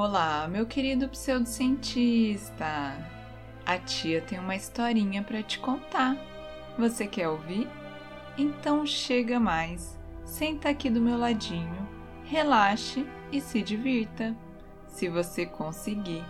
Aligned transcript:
Olá, 0.00 0.46
meu 0.46 0.64
querido 0.64 1.08
pseudocientista! 1.08 2.96
A 3.66 3.78
tia 3.78 4.22
tem 4.22 4.38
uma 4.38 4.54
historinha 4.54 5.24
para 5.24 5.42
te 5.42 5.58
contar. 5.58 6.16
Você 6.78 7.04
quer 7.04 7.28
ouvir? 7.28 7.68
Então 8.38 8.86
chega 8.86 9.40
mais, 9.40 9.98
senta 10.24 10.68
aqui 10.68 10.88
do 10.88 11.00
meu 11.00 11.18
ladinho, 11.18 11.88
relaxe 12.22 13.04
e 13.32 13.40
se 13.40 13.60
divirta, 13.60 14.36
se 14.86 15.08
você 15.08 15.44
conseguir. 15.44 16.22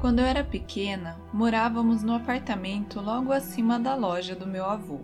Quando 0.00 0.20
eu 0.20 0.24
era 0.24 0.44
pequena, 0.44 1.20
morávamos 1.32 2.04
no 2.04 2.14
apartamento 2.14 3.00
logo 3.00 3.32
acima 3.32 3.76
da 3.76 3.96
loja 3.96 4.36
do 4.36 4.46
meu 4.46 4.66
avô. 4.66 5.00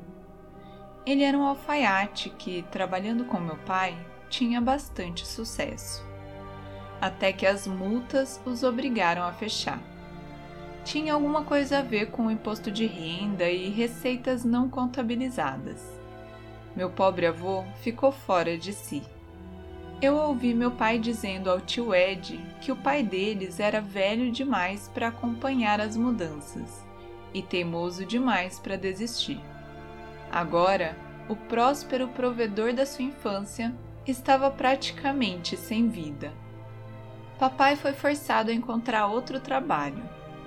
Ele 1.05 1.25
era 1.25 1.37
um 1.37 1.45
alfaiate 1.45 2.31
que, 2.31 2.63
trabalhando 2.71 3.25
com 3.25 3.41
meu 3.41 3.57
pai, 3.57 3.99
tinha 4.29 4.61
bastante 4.61 5.27
sucesso. 5.27 6.05
Até 7.01 7.33
que 7.33 7.47
as 7.47 7.67
multas 7.67 8.41
os 8.45 8.63
obrigaram 8.63 9.23
a 9.23 9.33
fechar. 9.33 9.81
Tinha 10.85 11.15
alguma 11.15 11.45
coisa 11.45 11.79
a 11.79 11.83
ver 11.83 12.11
com 12.11 12.27
o 12.27 12.31
imposto 12.31 12.71
de 12.71 12.87
renda 12.87 13.49
e 13.51 13.69
receitas 13.69 14.45
não 14.45 14.69
contabilizadas. 14.69 15.83
Meu 16.75 16.91
pobre 16.91 17.27
avô 17.27 17.65
ficou 17.83 18.11
fora 18.11 18.57
de 18.57 18.73
si. 18.73 19.03
Eu 20.01 20.17
ouvi 20.17 20.55
meu 20.55 20.71
pai 20.71 20.99
dizendo 20.99 21.51
ao 21.51 21.61
tio 21.61 21.93
Ed 21.93 22.39
que 22.61 22.71
o 22.71 22.77
pai 22.77 23.03
deles 23.03 23.59
era 23.59 23.81
velho 23.81 24.31
demais 24.31 24.89
para 24.95 25.09
acompanhar 25.09 25.81
as 25.81 25.97
mudanças 25.97 26.87
e 27.35 27.43
teimoso 27.43 28.07
demais 28.07 28.59
para 28.59 28.77
desistir. 28.77 29.41
Agora, 30.31 30.97
o 31.29 31.35
próspero 31.35 32.09
provedor 32.09 32.73
da 32.73 32.87
sua 32.87 33.05
infância 33.05 33.75
estava 34.11 34.51
praticamente 34.51 35.57
sem 35.57 35.89
vida. 35.89 36.33
Papai 37.39 37.77
foi 37.77 37.93
forçado 37.93 38.51
a 38.51 38.55
encontrar 38.55 39.07
outro 39.07 39.39
trabalho, 39.39 40.03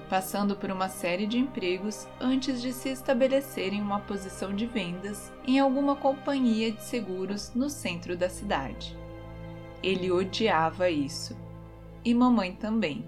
passando 0.10 0.58
por 0.58 0.70
uma 0.70 0.90
série 0.90 1.26
de 1.26 1.38
empregos 1.38 2.06
antes 2.20 2.62
de 2.62 2.74
se 2.74 2.90
estabelecer 2.90 3.74
em 3.74 3.82
uma 3.82 4.02
posição 4.02 4.54
de 4.54 4.66
vendas 4.66 5.32
em 5.48 5.58
alguma 5.58 5.96
companhia 5.96 6.72
de 6.72 6.84
seguros 6.84 7.54
no 7.56 7.70
centro 7.70 8.18
da 8.18 8.30
cidade. 8.30 8.98
Ele 9.82 10.12
odiava 10.12 10.90
isso. 10.90 11.38
E 12.04 12.14
mamãe 12.14 12.54
também. 12.54 13.08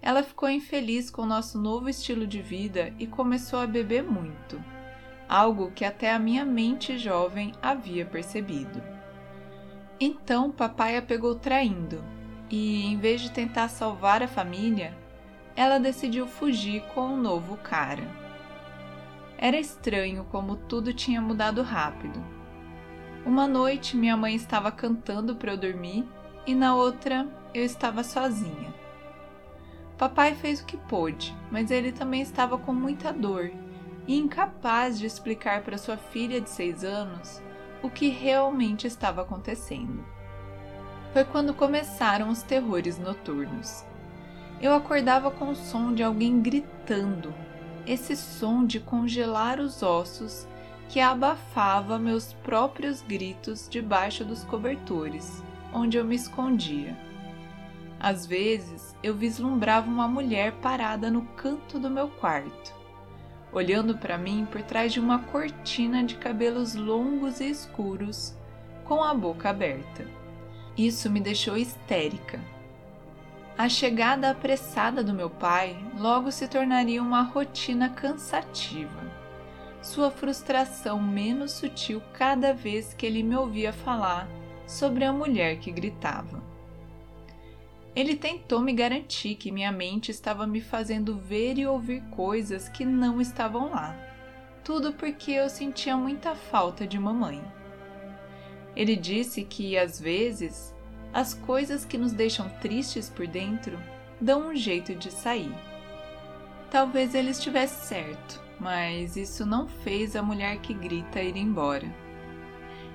Ela 0.00 0.22
ficou 0.22 0.48
infeliz 0.48 1.10
com 1.10 1.22
o 1.22 1.26
nosso 1.26 1.58
novo 1.58 1.88
estilo 1.88 2.26
de 2.26 2.40
vida 2.40 2.92
e 2.98 3.06
começou 3.06 3.58
a 3.58 3.66
beber 3.66 4.04
muito, 4.04 4.62
algo 5.28 5.72
que 5.72 5.84
até 5.84 6.12
a 6.12 6.18
minha 6.18 6.44
mente 6.44 6.98
jovem 6.98 7.52
havia 7.60 8.04
percebido. 8.04 8.93
Então 10.06 10.52
papai 10.52 10.98
a 10.98 11.02
pegou 11.02 11.34
traindo 11.34 12.04
e, 12.50 12.84
em 12.84 12.98
vez 12.98 13.22
de 13.22 13.30
tentar 13.30 13.68
salvar 13.68 14.22
a 14.22 14.28
família, 14.28 14.94
ela 15.56 15.80
decidiu 15.80 16.26
fugir 16.26 16.82
com 16.94 17.06
um 17.06 17.16
novo 17.16 17.56
cara. 17.56 18.06
Era 19.38 19.58
estranho 19.58 20.26
como 20.30 20.56
tudo 20.56 20.92
tinha 20.92 21.22
mudado 21.22 21.62
rápido. 21.62 22.22
Uma 23.24 23.48
noite 23.48 23.96
minha 23.96 24.14
mãe 24.14 24.34
estava 24.34 24.70
cantando 24.70 25.36
para 25.36 25.52
eu 25.52 25.56
dormir 25.56 26.06
e 26.46 26.54
na 26.54 26.76
outra 26.76 27.26
eu 27.54 27.64
estava 27.64 28.04
sozinha. 28.04 28.74
Papai 29.96 30.34
fez 30.34 30.60
o 30.60 30.66
que 30.66 30.76
pôde, 30.76 31.34
mas 31.50 31.70
ele 31.70 31.92
também 31.92 32.20
estava 32.20 32.58
com 32.58 32.74
muita 32.74 33.10
dor 33.10 33.50
e 34.06 34.18
incapaz 34.18 34.98
de 34.98 35.06
explicar 35.06 35.62
para 35.62 35.78
sua 35.78 35.96
filha 35.96 36.42
de 36.42 36.50
seis 36.50 36.84
anos 36.84 37.42
o 37.84 37.90
que 37.90 38.08
realmente 38.08 38.86
estava 38.86 39.20
acontecendo. 39.20 40.02
Foi 41.12 41.22
quando 41.22 41.52
começaram 41.52 42.30
os 42.30 42.42
terrores 42.42 42.98
noturnos. 42.98 43.84
Eu 44.58 44.72
acordava 44.72 45.30
com 45.30 45.50
o 45.50 45.54
som 45.54 45.92
de 45.92 46.02
alguém 46.02 46.40
gritando, 46.40 47.34
esse 47.86 48.16
som 48.16 48.64
de 48.64 48.80
congelar 48.80 49.60
os 49.60 49.82
ossos 49.82 50.48
que 50.88 50.98
abafava 50.98 51.98
meus 51.98 52.32
próprios 52.32 53.02
gritos 53.02 53.68
debaixo 53.68 54.24
dos 54.24 54.44
cobertores, 54.44 55.42
onde 55.70 55.98
eu 55.98 56.06
me 56.06 56.16
escondia. 56.16 56.96
Às 58.00 58.24
vezes 58.24 58.96
eu 59.02 59.14
vislumbrava 59.14 59.90
uma 59.90 60.08
mulher 60.08 60.52
parada 60.62 61.10
no 61.10 61.20
canto 61.36 61.78
do 61.78 61.90
meu 61.90 62.08
quarto 62.08 62.83
olhando 63.54 63.96
para 63.96 64.18
mim 64.18 64.46
por 64.50 64.60
trás 64.62 64.92
de 64.92 65.00
uma 65.00 65.20
cortina 65.20 66.02
de 66.02 66.16
cabelos 66.16 66.74
longos 66.74 67.40
e 67.40 67.48
escuros, 67.48 68.36
com 68.84 69.02
a 69.02 69.14
boca 69.14 69.48
aberta. 69.48 70.06
Isso 70.76 71.08
me 71.08 71.20
deixou 71.20 71.56
histérica. 71.56 72.40
A 73.56 73.68
chegada 73.68 74.30
apressada 74.30 75.04
do 75.04 75.14
meu 75.14 75.30
pai 75.30 75.78
logo 75.96 76.32
se 76.32 76.48
tornaria 76.48 77.00
uma 77.00 77.22
rotina 77.22 77.88
cansativa. 77.88 79.14
Sua 79.80 80.10
frustração 80.10 81.00
menos 81.00 81.52
sutil 81.52 82.02
cada 82.12 82.52
vez 82.52 82.92
que 82.92 83.06
ele 83.06 83.22
me 83.22 83.36
ouvia 83.36 83.72
falar 83.72 84.28
sobre 84.66 85.04
a 85.04 85.12
mulher 85.12 85.58
que 85.58 85.70
gritava. 85.70 86.53
Ele 87.94 88.16
tentou 88.16 88.60
me 88.60 88.72
garantir 88.72 89.36
que 89.36 89.52
minha 89.52 89.70
mente 89.70 90.10
estava 90.10 90.46
me 90.46 90.60
fazendo 90.60 91.16
ver 91.16 91.58
e 91.58 91.66
ouvir 91.66 92.02
coisas 92.10 92.68
que 92.68 92.84
não 92.84 93.20
estavam 93.20 93.70
lá. 93.70 93.96
Tudo 94.64 94.92
porque 94.92 95.30
eu 95.30 95.48
sentia 95.48 95.96
muita 95.96 96.34
falta 96.34 96.86
de 96.86 96.98
mamãe. 96.98 97.42
Ele 98.74 98.96
disse 98.96 99.44
que, 99.44 99.78
às 99.78 100.00
vezes, 100.00 100.74
as 101.12 101.34
coisas 101.34 101.84
que 101.84 101.96
nos 101.96 102.12
deixam 102.12 102.48
tristes 102.60 103.08
por 103.08 103.26
dentro 103.28 103.78
dão 104.20 104.48
um 104.48 104.56
jeito 104.56 104.94
de 104.96 105.12
sair. 105.12 105.54
Talvez 106.70 107.14
ele 107.14 107.30
estivesse 107.30 107.86
certo, 107.86 108.42
mas 108.58 109.16
isso 109.16 109.46
não 109.46 109.68
fez 109.68 110.16
a 110.16 110.22
mulher 110.22 110.58
que 110.58 110.74
grita 110.74 111.22
ir 111.22 111.36
embora. 111.36 111.86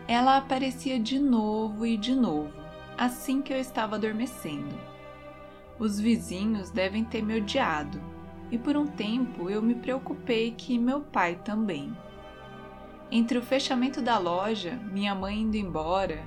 Ela 0.06 0.36
aparecia 0.36 1.00
de 1.00 1.18
novo 1.18 1.86
e 1.86 1.96
de 1.96 2.14
novo, 2.14 2.59
assim 3.00 3.42
que 3.42 3.52
eu 3.52 3.60
estava 3.60 3.96
adormecendo 3.96 4.90
os 5.80 5.98
vizinhos 5.98 6.70
devem 6.70 7.06
ter 7.06 7.24
me 7.24 7.38
odiado, 7.38 8.02
e 8.52 8.58
por 8.58 8.76
um 8.76 8.86
tempo 8.86 9.50
eu 9.50 9.62
me 9.62 9.74
preocupei 9.74 10.52
que 10.52 10.78
meu 10.78 11.00
pai 11.00 11.40
também. 11.44 11.96
Entre 13.10 13.38
o 13.38 13.42
fechamento 13.42 14.02
da 14.02 14.18
loja, 14.18 14.78
minha 14.92 15.16
mãe 15.16 15.40
indo 15.40 15.56
embora, 15.56 16.22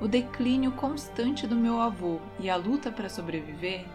o 0.00 0.08
declínio 0.08 0.72
constante 0.72 1.46
do 1.46 1.54
meu 1.54 1.80
avô 1.80 2.18
e 2.40 2.50
a 2.50 2.56
luta 2.56 2.90
para 2.90 3.08
sobreviver, 3.08 3.86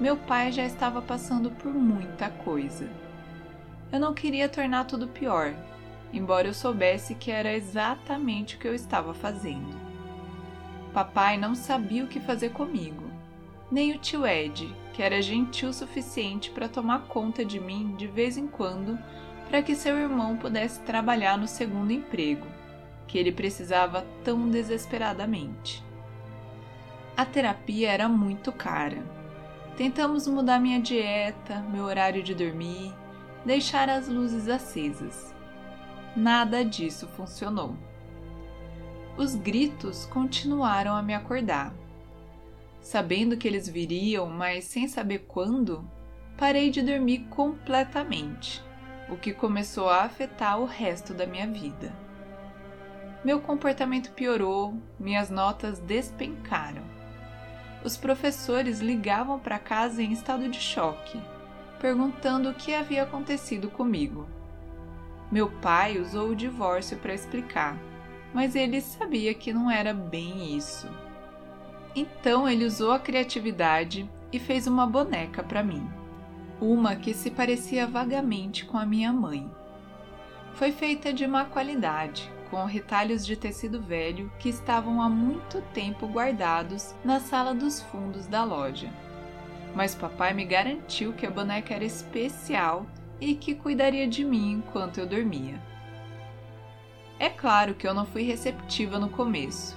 meu 0.00 0.16
pai 0.16 0.50
já 0.50 0.64
estava 0.64 1.00
passando 1.00 1.50
por 1.52 1.72
muita 1.72 2.28
coisa. 2.28 2.90
Eu 3.92 4.00
não 4.00 4.12
queria 4.12 4.48
tornar 4.48 4.84
tudo 4.84 5.06
pior, 5.06 5.54
embora 6.12 6.48
eu 6.48 6.54
soubesse 6.54 7.14
que 7.14 7.30
era 7.30 7.52
exatamente 7.52 8.56
o 8.56 8.58
que 8.58 8.68
eu 8.68 8.74
estava 8.74 9.14
fazendo. 9.14 9.87
Papai 10.98 11.36
não 11.36 11.54
sabia 11.54 12.02
o 12.02 12.08
que 12.08 12.18
fazer 12.18 12.50
comigo 12.50 13.08
nem 13.70 13.92
o 13.94 13.98
tio 13.98 14.26
Ed, 14.26 14.74
que 14.92 15.02
era 15.02 15.22
gentil 15.22 15.68
o 15.68 15.72
suficiente 15.72 16.50
para 16.50 16.68
tomar 16.68 17.02
conta 17.02 17.44
de 17.44 17.60
mim 17.60 17.94
de 17.96 18.06
vez 18.06 18.36
em 18.36 18.46
quando 18.46 18.98
para 19.48 19.62
que 19.62 19.76
seu 19.76 19.96
irmão 19.96 20.36
pudesse 20.36 20.80
trabalhar 20.80 21.38
no 21.38 21.46
segundo 21.46 21.92
emprego, 21.92 22.46
que 23.06 23.16
ele 23.16 23.30
precisava 23.30 24.04
tão 24.24 24.48
desesperadamente. 24.48 25.84
A 27.16 27.24
terapia 27.24 27.90
era 27.90 28.08
muito 28.08 28.50
cara. 28.50 29.02
Tentamos 29.76 30.26
mudar 30.26 30.58
minha 30.58 30.80
dieta, 30.80 31.60
meu 31.70 31.84
horário 31.84 32.22
de 32.22 32.34
dormir, 32.34 32.92
deixar 33.44 33.88
as 33.88 34.08
luzes 34.08 34.48
acesas. 34.48 35.34
Nada 36.16 36.64
disso 36.64 37.06
funcionou. 37.06 37.76
Os 39.18 39.34
gritos 39.34 40.06
continuaram 40.06 40.94
a 40.94 41.02
me 41.02 41.12
acordar 41.12 41.74
Sabendo 42.80 43.36
que 43.36 43.48
eles 43.48 43.68
viriam, 43.68 44.28
mas 44.28 44.64
sem 44.64 44.86
saber 44.86 45.26
quando, 45.26 45.84
parei 46.36 46.70
de 46.70 46.80
dormir 46.80 47.26
completamente, 47.28 48.62
o 49.10 49.16
que 49.16 49.32
começou 49.32 49.90
a 49.90 50.04
afetar 50.04 50.58
o 50.60 50.64
resto 50.64 51.12
da 51.12 51.26
minha 51.26 51.46
vida. 51.48 51.92
Meu 53.24 53.40
comportamento 53.40 54.12
piorou, 54.12 54.80
minhas 54.98 55.28
notas 55.28 55.80
despencaram. 55.80 56.84
Os 57.84 57.96
professores 57.96 58.78
ligavam 58.78 59.38
para 59.38 59.58
casa 59.58 60.00
em 60.00 60.12
estado 60.12 60.48
de 60.48 60.60
choque, 60.60 61.20
perguntando 61.80 62.50
o 62.50 62.54
que 62.54 62.72
havia 62.72 63.02
acontecido 63.02 63.68
comigo. 63.68 64.28
Meu 65.30 65.50
pai 65.60 65.98
usou 65.98 66.30
o 66.30 66.36
divórcio 66.36 66.96
para 66.98 67.12
explicar, 67.12 67.76
mas 68.32 68.54
ele 68.54 68.80
sabia 68.80 69.34
que 69.34 69.52
não 69.52 69.70
era 69.70 69.92
bem 69.92 70.56
isso. 70.56 70.88
Então 71.94 72.48
ele 72.48 72.64
usou 72.64 72.92
a 72.92 72.98
criatividade 72.98 74.08
e 74.32 74.38
fez 74.38 74.66
uma 74.66 74.86
boneca 74.86 75.42
para 75.42 75.62
mim. 75.62 75.88
Uma 76.60 76.96
que 76.96 77.14
se 77.14 77.30
parecia 77.30 77.86
vagamente 77.86 78.64
com 78.64 78.76
a 78.76 78.84
minha 78.84 79.12
mãe. 79.12 79.50
Foi 80.54 80.72
feita 80.72 81.12
de 81.12 81.26
má 81.26 81.44
qualidade, 81.44 82.30
com 82.50 82.64
retalhos 82.64 83.24
de 83.24 83.36
tecido 83.36 83.80
velho 83.80 84.30
que 84.38 84.48
estavam 84.48 85.00
há 85.00 85.08
muito 85.08 85.60
tempo 85.72 86.06
guardados 86.06 86.94
na 87.04 87.20
sala 87.20 87.54
dos 87.54 87.80
fundos 87.82 88.26
da 88.26 88.44
loja. 88.44 88.90
Mas 89.74 89.94
papai 89.94 90.34
me 90.34 90.44
garantiu 90.44 91.12
que 91.12 91.26
a 91.26 91.30
boneca 91.30 91.74
era 91.74 91.84
especial 91.84 92.86
e 93.20 93.34
que 93.34 93.54
cuidaria 93.54 94.08
de 94.08 94.24
mim 94.24 94.52
enquanto 94.52 94.98
eu 94.98 95.06
dormia. 95.06 95.60
É 97.20 97.28
claro 97.28 97.74
que 97.74 97.86
eu 97.86 97.92
não 97.92 98.06
fui 98.06 98.22
receptiva 98.22 98.96
no 98.96 99.08
começo. 99.08 99.76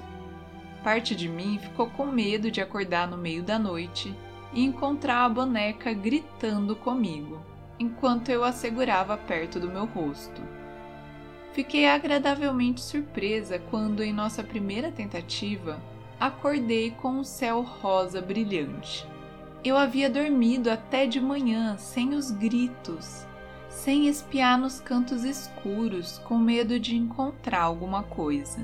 Parte 0.83 1.15
de 1.15 1.27
mim 1.27 1.57
ficou 1.57 1.89
com 1.89 2.05
medo 2.05 2.51
de 2.51 2.61
acordar 2.61 3.07
no 3.07 3.17
meio 3.17 3.41
da 3.41 3.57
noite 3.57 4.13
e 4.53 4.63
encontrar 4.63 5.25
a 5.25 5.29
boneca 5.29 5.91
gritando 5.91 6.75
comigo, 6.75 7.41
enquanto 7.79 8.29
eu 8.29 8.43
a 8.43 8.51
segurava 8.51 9.17
perto 9.17 9.59
do 9.59 9.69
meu 9.69 9.85
rosto. 9.85 10.41
Fiquei 11.53 11.87
agradavelmente 11.87 12.79
surpresa 12.79 13.59
quando, 13.71 14.03
em 14.03 14.13
nossa 14.13 14.43
primeira 14.43 14.91
tentativa, 14.91 15.81
acordei 16.19 16.91
com 16.91 17.09
um 17.09 17.23
céu 17.23 17.61
rosa 17.61 18.21
brilhante. 18.21 19.05
Eu 19.63 19.77
havia 19.77 20.09
dormido 20.09 20.69
até 20.69 21.07
de 21.07 21.19
manhã 21.19 21.75
sem 21.77 22.13
os 22.13 22.29
gritos 22.29 23.25
sem 23.71 24.07
espiar 24.07 24.59
nos 24.59 24.81
cantos 24.81 25.23
escuros 25.23 26.19
com 26.19 26.37
medo 26.37 26.77
de 26.77 26.95
encontrar 26.95 27.61
alguma 27.61 28.03
coisa. 28.03 28.63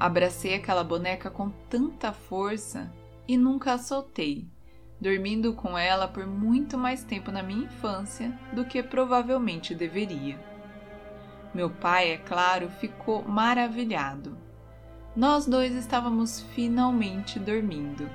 Abracei 0.00 0.54
aquela 0.54 0.82
boneca 0.82 1.30
com 1.30 1.50
tanta 1.68 2.12
força 2.12 2.92
e 3.28 3.36
nunca 3.36 3.74
a 3.74 3.78
soltei, 3.78 4.48
dormindo 5.00 5.52
com 5.54 5.78
ela 5.78 6.08
por 6.08 6.26
muito 6.26 6.76
mais 6.76 7.04
tempo 7.04 7.30
na 7.30 7.42
minha 7.42 7.66
infância 7.66 8.36
do 8.52 8.64
que 8.64 8.82
provavelmente 8.82 9.74
deveria. 9.74 10.40
Meu 11.54 11.68
pai, 11.68 12.12
é 12.12 12.16
claro, 12.16 12.70
ficou 12.70 13.22
maravilhado. 13.22 14.36
Nós 15.14 15.46
dois 15.46 15.74
estávamos 15.74 16.40
finalmente 16.54 17.38
dormindo. 17.38 18.08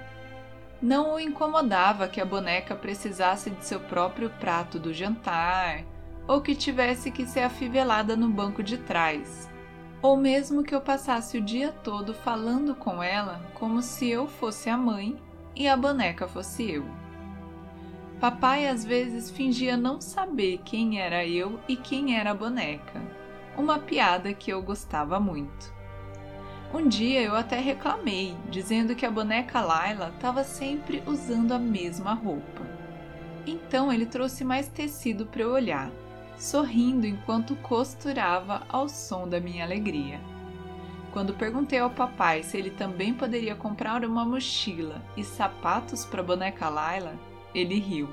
Não 0.82 1.16
o 1.16 1.20
incomodava 1.20 2.08
que 2.08 2.22
a 2.22 2.26
boneca 2.26 2.76
precisasse 2.76 3.50
de 3.50 3.66
seu 3.66 3.80
próprio 3.80 4.30
prato 4.30 4.78
do 4.78 4.94
jantar, 4.94 5.84
ou 6.28 6.40
que 6.40 6.54
tivesse 6.54 7.10
que 7.10 7.26
ser 7.26 7.40
afivelada 7.42 8.16
no 8.16 8.30
banco 8.30 8.62
de 8.62 8.78
trás, 8.78 9.50
ou 10.02 10.16
mesmo 10.16 10.64
que 10.64 10.76
eu 10.76 10.82
passasse 10.82 11.38
o 11.38 11.42
dia 11.42 11.72
todo 11.72 12.14
falando 12.14 12.76
com 12.76 13.02
ela 13.02 13.42
como 13.56 13.82
se 13.82 14.08
eu 14.08 14.28
fosse 14.28 14.70
a 14.70 14.78
mãe 14.78 15.18
e 15.56 15.68
a 15.68 15.76
boneca 15.76 16.28
fosse 16.28 16.70
eu. 16.70 16.86
Papai 18.20 18.68
às 18.68 18.86
vezes 18.86 19.32
fingia 19.32 19.78
não 19.78 20.00
saber 20.00 20.60
quem 20.64 21.00
era 21.00 21.26
eu 21.26 21.60
e 21.68 21.76
quem 21.76 22.18
era 22.18 22.32
a 22.32 22.36
boneca, 22.36 23.02
uma 23.58 23.80
piada 23.80 24.34
que 24.34 24.52
eu 24.52 24.62
gostava 24.62 25.20
muito. 25.20 25.77
Um 26.74 26.86
dia 26.86 27.22
eu 27.22 27.34
até 27.34 27.60
reclamei, 27.62 28.36
dizendo 28.50 28.94
que 28.94 29.06
a 29.06 29.12
boneca 29.12 29.62
Laila 29.62 30.12
estava 30.14 30.44
sempre 30.44 31.02
usando 31.08 31.54
a 31.54 31.60
mesma 31.60 32.14
roupa. 32.14 32.62
Então 33.46 33.92
ele 33.92 34.06
trouxe 34.06 34.44
mais 34.44 34.68
tecido 34.68 35.26
para 35.26 35.44
eu 35.44 35.54
olhar, 35.54 35.90
sorrindo 36.38 37.08
enquanto 37.08 37.56
costurava 37.56 38.64
ao 38.68 38.90
som 38.90 39.30
da 39.30 39.40
minha 39.40 39.64
alegria. 39.64 40.20
Quando 41.14 41.34
perguntei 41.34 41.80
ao 41.80 41.90
papai 41.90 42.44
se 42.44 42.58
ele 42.58 42.70
também 42.70 43.14
poderia 43.14 43.56
comprar 43.56 44.04
uma 44.04 44.26
mochila 44.26 45.02
e 45.16 45.24
sapatos 45.24 46.04
para 46.04 46.20
a 46.20 46.26
boneca 46.26 46.68
Laila, 46.68 47.16
ele 47.56 47.80
riu. 47.80 48.10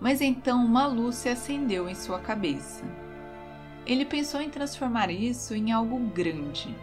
Mas 0.00 0.20
então 0.20 0.64
uma 0.66 0.88
luz 0.88 1.14
se 1.14 1.28
acendeu 1.28 1.88
em 1.88 1.94
sua 1.94 2.18
cabeça. 2.18 2.84
Ele 3.86 4.04
pensou 4.04 4.40
em 4.40 4.50
transformar 4.50 5.08
isso 5.08 5.54
em 5.54 5.70
algo 5.70 5.96
grande 6.00 6.74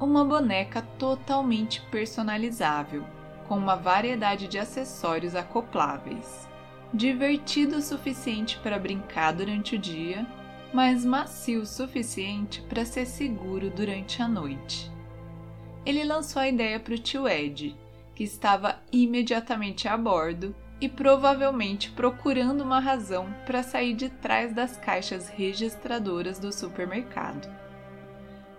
uma 0.00 0.24
boneca 0.24 0.82
totalmente 0.98 1.80
personalizável, 1.90 3.04
com 3.48 3.56
uma 3.56 3.74
variedade 3.74 4.46
de 4.46 4.58
acessórios 4.58 5.34
acopláveis. 5.34 6.48
Divertido 6.92 7.76
o 7.76 7.82
suficiente 7.82 8.58
para 8.62 8.78
brincar 8.78 9.32
durante 9.32 9.74
o 9.74 9.78
dia, 9.78 10.26
mas 10.72 11.04
macio 11.04 11.62
o 11.62 11.66
suficiente 11.66 12.62
para 12.62 12.84
ser 12.84 13.06
seguro 13.06 13.70
durante 13.70 14.22
a 14.22 14.28
noite. 14.28 14.90
Ele 15.84 16.04
lançou 16.04 16.40
a 16.40 16.48
ideia 16.48 16.78
para 16.78 16.94
o 16.94 16.98
tio 16.98 17.26
Ed, 17.26 17.76
que 18.14 18.24
estava 18.24 18.76
imediatamente 18.92 19.88
a 19.88 19.96
bordo 19.96 20.54
e 20.80 20.88
provavelmente 20.88 21.90
procurando 21.90 22.62
uma 22.62 22.78
razão 22.78 23.34
para 23.44 23.62
sair 23.62 23.94
de 23.94 24.08
trás 24.08 24.52
das 24.52 24.76
caixas 24.76 25.28
registradoras 25.28 26.38
do 26.38 26.52
supermercado. 26.52 27.48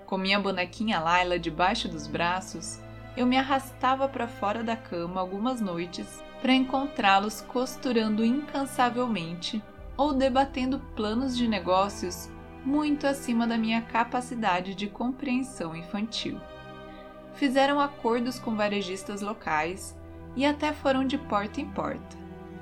Com 0.09 0.17
minha 0.17 0.39
bonequinha 0.39 0.99
Laila 0.99 1.37
debaixo 1.37 1.87
dos 1.87 2.07
braços, 2.07 2.79
eu 3.15 3.27
me 3.27 3.37
arrastava 3.37 4.09
para 4.09 4.27
fora 4.27 4.63
da 4.63 4.75
cama 4.75 5.21
algumas 5.21 5.61
noites 5.61 6.23
para 6.41 6.51
encontrá-los 6.51 7.41
costurando 7.41 8.25
incansavelmente 8.25 9.61
ou 9.95 10.11
debatendo 10.11 10.79
planos 10.95 11.37
de 11.37 11.47
negócios 11.47 12.27
muito 12.65 13.05
acima 13.05 13.45
da 13.45 13.55
minha 13.55 13.83
capacidade 13.83 14.73
de 14.73 14.87
compreensão 14.87 15.75
infantil. 15.75 16.41
Fizeram 17.35 17.79
acordos 17.79 18.39
com 18.39 18.55
varejistas 18.55 19.21
locais 19.21 19.95
e 20.35 20.43
até 20.43 20.73
foram 20.73 21.05
de 21.05 21.19
porta 21.19 21.61
em 21.61 21.69
porta, 21.69 22.17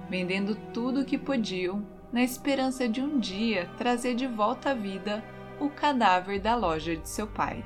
vendendo 0.09 0.53
tudo 0.73 0.99
o 0.99 1.05
que 1.05 1.17
podiam 1.17 1.81
na 2.11 2.21
esperança 2.21 2.89
de 2.89 2.99
um 2.99 3.17
dia 3.17 3.69
trazer 3.77 4.15
de 4.15 4.27
volta 4.27 4.71
à 4.71 4.73
vida 4.73 5.23
o 5.59 5.69
cadáver 5.69 6.39
da 6.39 6.55
loja 6.55 6.95
de 6.95 7.07
seu 7.07 7.27
pai. 7.27 7.63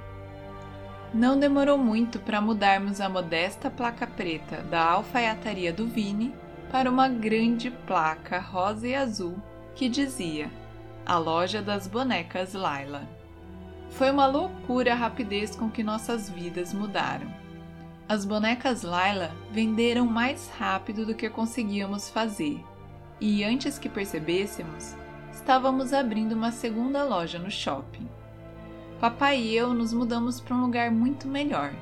Não 1.14 1.38
demorou 1.38 1.78
muito 1.78 2.20
para 2.20 2.40
mudarmos 2.40 3.02
a 3.02 3.10
modesta 3.10 3.70
placa 3.70 4.08
preta 4.08 4.58
da 4.64 4.82
alfaiataria 4.82 5.74
do 5.74 5.86
Vini 5.88 6.34
para 6.72 6.90
uma 6.90 7.10
grande 7.10 7.70
placa 7.70 8.40
rosa 8.40 8.88
e 8.88 8.96
azul 8.96 9.36
que 9.76 9.90
dizia 9.90 10.50
A 11.06 11.18
Loja 11.18 11.62
das 11.62 11.86
Bonecas 11.86 12.54
Laila. 12.54 13.08
Foi 13.90 14.10
uma 14.10 14.26
loucura 14.26 14.94
a 14.94 14.96
rapidez 14.96 15.56
com 15.56 15.70
que 15.70 15.84
nossas 15.84 16.30
vidas 16.30 16.74
mudaram. 16.74 17.28
As 18.08 18.26
bonecas 18.26 18.84
Laila 18.84 19.32
venderam 19.52 20.06
mais 20.06 20.50
rápido 20.58 21.06
do 21.06 21.16
que 21.16 21.30
conseguíamos 21.30 22.10
fazer, 22.10 22.62
e 23.20 23.44
antes 23.44 23.78
que 23.78 23.88
percebêssemos, 23.88 24.96
estávamos 25.32 25.94
abrindo 25.94 26.34
uma 26.34 26.52
segunda 26.52 27.04
loja 27.04 27.40
no 27.40 27.50
shopping. 27.50 28.08
Papai 29.00 29.40
e 29.40 29.56
eu 29.56 29.74
nos 29.74 29.94
mudamos 29.94 30.40
para 30.40 30.56
um 30.56 30.62
lugar 30.62 30.92
muito 30.92 31.28
melhor, 31.28 31.74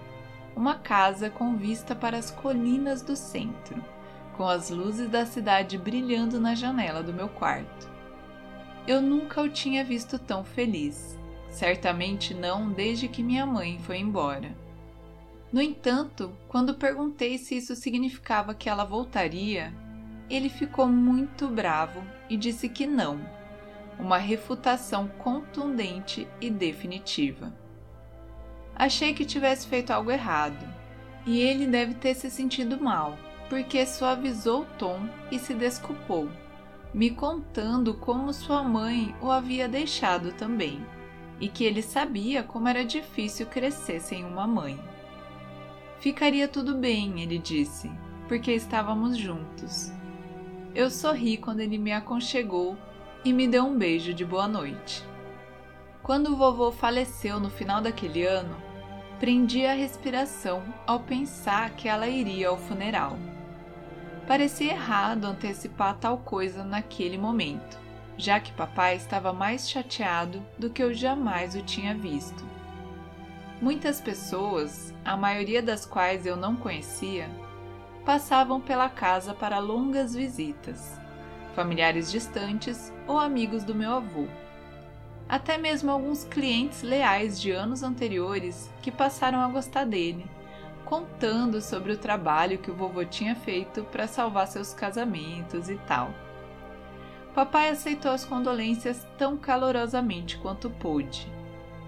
uma 0.55 0.75
casa 0.75 1.29
com 1.29 1.57
vista 1.57 1.95
para 1.95 2.17
as 2.17 2.31
colinas 2.31 3.01
do 3.01 3.15
centro, 3.15 3.83
com 4.37 4.47
as 4.47 4.69
luzes 4.69 5.09
da 5.09 5.25
cidade 5.25 5.77
brilhando 5.77 6.39
na 6.39 6.55
janela 6.55 7.03
do 7.03 7.13
meu 7.13 7.27
quarto. 7.27 7.89
Eu 8.87 9.01
nunca 9.01 9.41
o 9.41 9.49
tinha 9.49 9.83
visto 9.83 10.17
tão 10.17 10.43
feliz, 10.43 11.17
certamente 11.49 12.33
não 12.33 12.71
desde 12.71 13.07
que 13.07 13.21
minha 13.21 13.45
mãe 13.45 13.79
foi 13.79 13.99
embora. 13.99 14.55
No 15.51 15.61
entanto, 15.61 16.31
quando 16.47 16.75
perguntei 16.75 17.37
se 17.37 17.57
isso 17.57 17.75
significava 17.75 18.53
que 18.53 18.69
ela 18.69 18.85
voltaria, 18.85 19.73
ele 20.29 20.47
ficou 20.47 20.87
muito 20.87 21.47
bravo 21.47 22.01
e 22.29 22.37
disse 22.37 22.69
que 22.69 22.85
não 22.85 23.38
uma 23.99 24.17
refutação 24.17 25.07
contundente 25.19 26.27
e 26.39 26.49
definitiva. 26.49 27.53
Achei 28.75 29.13
que 29.13 29.25
tivesse 29.25 29.67
feito 29.67 29.91
algo 29.91 30.09
errado, 30.09 30.65
e 31.25 31.41
ele 31.41 31.67
deve 31.67 31.95
ter 31.95 32.15
se 32.15 32.31
sentido 32.31 32.81
mal, 32.81 33.17
porque 33.49 33.85
suavizou 33.85 34.61
o 34.61 34.77
tom 34.77 35.01
e 35.29 35.37
se 35.37 35.53
desculpou, 35.53 36.29
me 36.93 37.09
contando 37.09 37.93
como 37.93 38.33
sua 38.33 38.63
mãe 38.63 39.13
o 39.21 39.29
havia 39.29 39.67
deixado 39.67 40.31
também, 40.31 40.83
e 41.39 41.49
que 41.49 41.65
ele 41.65 41.81
sabia 41.81 42.41
como 42.41 42.67
era 42.67 42.85
difícil 42.85 43.45
crescer 43.47 43.99
sem 43.99 44.23
uma 44.23 44.47
mãe. 44.47 44.79
Ficaria 45.99 46.47
tudo 46.47 46.75
bem, 46.75 47.21
ele 47.21 47.37
disse, 47.37 47.91
porque 48.29 48.53
estávamos 48.53 49.17
juntos. 49.17 49.91
Eu 50.73 50.89
sorri 50.89 51.35
quando 51.35 51.59
ele 51.59 51.77
me 51.77 51.91
aconchegou 51.91 52.77
e 53.23 53.33
me 53.33 53.47
deu 53.47 53.65
um 53.65 53.77
beijo 53.77 54.13
de 54.13 54.23
boa 54.23 54.47
noite. 54.47 55.03
Quando 56.01 56.31
o 56.31 56.37
vovô 56.37 56.71
faleceu 56.71 57.39
no 57.39 57.49
final 57.49 57.81
daquele 57.81 58.25
ano, 58.25 58.55
prendi 59.19 59.65
a 59.65 59.73
respiração 59.73 60.63
ao 60.87 61.01
pensar 61.01 61.71
que 61.71 61.89
ela 61.89 62.07
iria 62.07 62.47
ao 62.47 62.57
funeral. 62.57 63.17
Parecia 64.25 64.71
errado 64.71 65.25
antecipar 65.25 65.97
tal 65.97 66.19
coisa 66.19 66.63
naquele 66.63 67.17
momento, 67.17 67.77
já 68.17 68.39
que 68.39 68.53
papai 68.53 68.95
estava 68.95 69.33
mais 69.33 69.69
chateado 69.69 70.41
do 70.57 70.69
que 70.69 70.81
eu 70.81 70.93
jamais 70.93 71.55
o 71.55 71.61
tinha 71.61 71.93
visto. 71.93 72.45
Muitas 73.61 73.99
pessoas, 73.99 74.93
a 75.03 75.17
maioria 75.17 75.61
das 75.61 75.85
quais 75.85 76.25
eu 76.25 76.37
não 76.37 76.55
conhecia, 76.55 77.29
passavam 78.05 78.61
pela 78.61 78.89
casa 78.89 79.33
para 79.33 79.59
longas 79.59 80.15
visitas 80.15 80.97
familiares 81.55 82.11
distantes 82.11 82.93
ou 83.07 83.17
amigos 83.17 83.63
do 83.63 83.75
meu 83.75 83.91
avô. 83.93 84.27
Até 85.27 85.57
mesmo 85.57 85.91
alguns 85.91 86.23
clientes 86.23 86.81
leais 86.81 87.39
de 87.39 87.51
anos 87.51 87.83
anteriores 87.83 88.69
que 88.81 88.91
passaram 88.91 89.39
a 89.41 89.47
gostar 89.47 89.85
dele, 89.85 90.25
contando 90.85 91.61
sobre 91.61 91.91
o 91.91 91.97
trabalho 91.97 92.57
que 92.57 92.71
o 92.71 92.75
vovô 92.75 93.05
tinha 93.05 93.35
feito 93.35 93.83
para 93.83 94.07
salvar 94.07 94.47
seus 94.47 94.73
casamentos 94.73 95.69
e 95.69 95.75
tal. 95.87 96.11
Papai 97.35 97.69
aceitou 97.69 98.11
as 98.11 98.25
condolências 98.25 99.05
tão 99.17 99.37
calorosamente 99.37 100.37
quanto 100.39 100.69
pôde. 100.69 101.27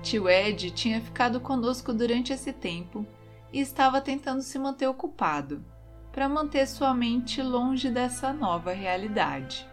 Tio 0.04 0.30
Ed 0.30 0.72
tinha 0.72 1.02
ficado 1.02 1.40
conosco 1.40 1.92
durante 1.94 2.32
esse 2.32 2.54
tempo 2.54 3.06
e 3.52 3.60
estava 3.60 4.00
tentando 4.00 4.42
se 4.42 4.58
manter 4.58 4.88
ocupado, 4.88 5.64
para 6.12 6.28
manter 6.28 6.68
sua 6.68 6.94
mente 6.94 7.42
longe 7.42 7.90
dessa 7.90 8.34
nova 8.34 8.74
realidade. 8.74 9.68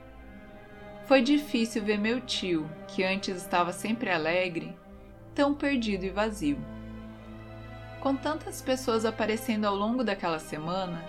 Foi 1.07 1.23
difícil 1.23 1.83
ver 1.83 1.99
meu 1.99 2.21
tio, 2.21 2.71
que 2.87 3.03
antes 3.03 3.37
estava 3.37 3.73
sempre 3.73 4.11
alegre, 4.11 4.77
tão 5.35 5.55
perdido 5.55 6.05
e 6.05 6.11
vazio. 6.11 6.59
Com 8.01 8.15
tantas 8.15 8.63
pessoas 8.63 9.05
aparecendo 9.05 9.65
ao 9.65 9.75
longo 9.75 10.05
daquela 10.05 10.39
semana, 10.39 11.05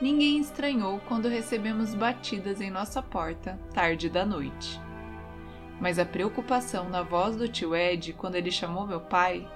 ninguém 0.00 0.38
estranhou 0.38 1.00
quando 1.06 1.28
recebemos 1.28 1.94
batidas 1.94 2.60
em 2.60 2.70
nossa 2.70 3.02
porta 3.02 3.58
tarde 3.74 4.08
da 4.08 4.24
noite. 4.24 4.80
Mas 5.80 5.98
a 5.98 6.04
preocupação 6.04 6.88
na 6.88 7.02
voz 7.02 7.36
do 7.36 7.48
tio 7.48 7.74
Ed 7.74 8.12
quando 8.14 8.36
ele 8.36 8.50
chamou 8.50 8.86
meu 8.86 9.00
pai 9.00 9.46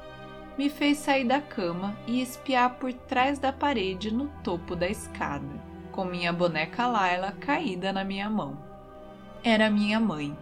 me 0.57 0.71
fez 0.71 0.99
sair 0.99 1.25
da 1.25 1.41
cama 1.41 1.97
e 2.07 2.23
espiar 2.23 2.75
por 2.77 2.93
trás 2.93 3.39
da 3.39 3.53
parede 3.53 4.13
no 4.13 4.29
topo 4.43 4.77
da 4.77 4.89
escada, 4.89 5.61
com 5.91 6.05
minha 6.05 6.33
boneca 6.33 6.87
Laila 6.87 7.33
caída 7.33 7.93
na 7.93 8.05
minha 8.05 8.31
mão. 8.31 8.57
Era 9.43 9.69
minha 9.69 9.99
mãe. 9.99 10.37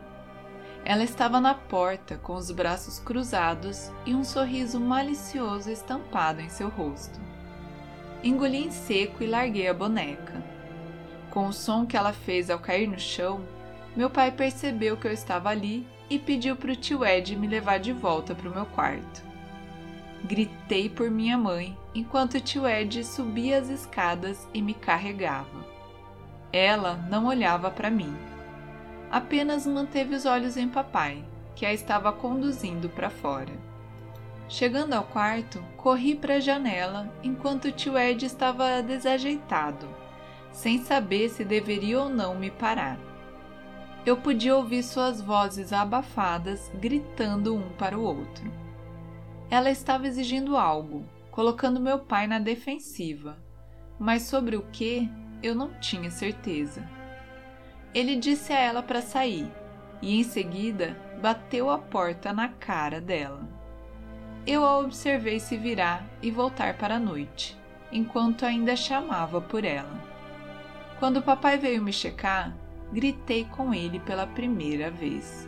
Ela 0.85 1.05
estava 1.05 1.41
na 1.41 1.55
porta 1.55 2.17
com 2.19 2.35
os 2.35 2.51
braços 2.51 2.99
cruzados 2.99 3.91
e 4.05 4.15
um 4.15 4.25
sorriso 4.25 4.79
malicioso 4.79 5.71
estampado 5.71 6.41
em 6.41 6.49
seu 6.49 6.69
rosto. 6.69 7.21
Engoli 8.23 8.67
em 8.67 8.71
seco 8.71 9.23
e 9.23 9.27
larguei 9.27 9.69
a 9.69 9.75
boneca. 9.75 10.43
Com 11.31 11.47
o 11.47 11.53
som 11.53 11.87
que 11.87 11.97
ela 11.97 12.13
fez 12.13 12.51
ao 12.51 12.59
cair 12.59 12.87
no 12.87 12.99
chão, 12.99 13.41
meu 13.97 14.11
pai 14.11 14.31
percebeu 14.31 14.97
que 14.97 15.07
eu 15.07 15.13
estava 15.13 15.49
ali 15.49 15.87
e 16.11 16.19
pediu 16.19 16.55
para 16.55 16.73
o 16.73 16.77
tio 16.77 17.05
Ed 17.05 17.35
me 17.37 17.47
levar 17.47 17.79
de 17.79 17.93
volta 17.93 18.35
para 18.35 18.49
o 18.49 18.55
meu 18.55 18.67
quarto. 18.67 19.32
Gritei 20.25 20.89
por 20.89 21.11
minha 21.11 21.37
mãe 21.37 21.77
enquanto 21.93 22.41
tio 22.41 22.65
Ed 22.67 23.03
subia 23.05 23.59
as 23.59 23.69
escadas 23.69 24.49
e 24.55 24.63
me 24.63 24.73
carregava. 24.73 25.67
Ela 26.53 26.95
não 27.11 27.27
olhava 27.27 27.71
para 27.73 27.91
mim. 27.91 28.15
Apenas 29.11 29.67
manteve 29.67 30.15
os 30.15 30.25
olhos 30.25 30.57
em 30.57 30.69
papai, 30.69 31.25
que 31.57 31.67
a 31.67 31.73
estava 31.73 32.13
conduzindo 32.13 32.89
para 32.89 33.11
fora. 33.11 33.53
Chegando 34.49 34.95
ao 34.95 35.03
quarto, 35.03 35.61
corri 35.77 36.15
para 36.15 36.35
a 36.35 36.41
janela 36.41 37.13
enquanto 37.23 37.73
tio 37.73 37.99
Ed 37.99 38.25
estava 38.25 38.81
desajeitado, 38.81 39.89
sem 40.53 40.85
saber 40.85 41.31
se 41.31 41.45
deveria 41.45 42.01
ou 42.01 42.09
não 42.09 42.37
me 42.37 42.51
parar. 42.51 42.97
Eu 44.07 44.17
podia 44.17 44.55
ouvir 44.55 44.85
suas 44.85 45.21
vozes 45.21 45.73
abafadas 45.73 46.71
gritando 46.75 47.57
um 47.57 47.71
para 47.71 47.99
o 47.99 48.03
outro. 48.03 48.62
Ela 49.53 49.71
estava 49.71 50.07
exigindo 50.07 50.57
algo, 50.57 51.05
colocando 51.31 51.79
meu 51.79 51.99
pai 51.99 52.27
na 52.27 52.39
defensiva, 52.39 53.37
mas 53.99 54.23
sobre 54.23 54.57
o 54.57 54.63
que 54.73 55.11
eu 55.43 55.55
não 55.55 55.75
tinha 55.79 56.11
certeza. 56.11 56.83
Ele 57.93 58.17
disse 58.17 58.51
a 58.55 58.59
ela 58.59 58.83
para 58.83 59.03
sair 59.03 59.47
e 60.01 60.19
em 60.19 60.25
seguida 60.25 60.97
bateu 61.21 61.69
a 61.69 61.77
porta 61.77 62.33
na 62.33 62.49
cara 62.49 62.99
dela. 62.99 63.47
Eu 64.47 64.65
a 64.65 64.79
observei 64.79 65.39
se 65.39 65.59
virar 65.59 66.03
e 66.23 66.31
voltar 66.31 66.79
para 66.79 66.95
a 66.95 66.99
noite, 66.99 67.55
enquanto 67.93 68.47
ainda 68.47 68.75
chamava 68.75 69.39
por 69.39 69.67
ela. 69.67 70.01
Quando 70.99 71.19
o 71.19 71.23
papai 71.23 71.59
veio 71.59 71.83
me 71.83 71.93
checar, 71.93 72.57
gritei 72.91 73.45
com 73.45 73.75
ele 73.75 74.01
pela 74.01 74.27
primeira 74.27 74.91
vez. 74.91 75.47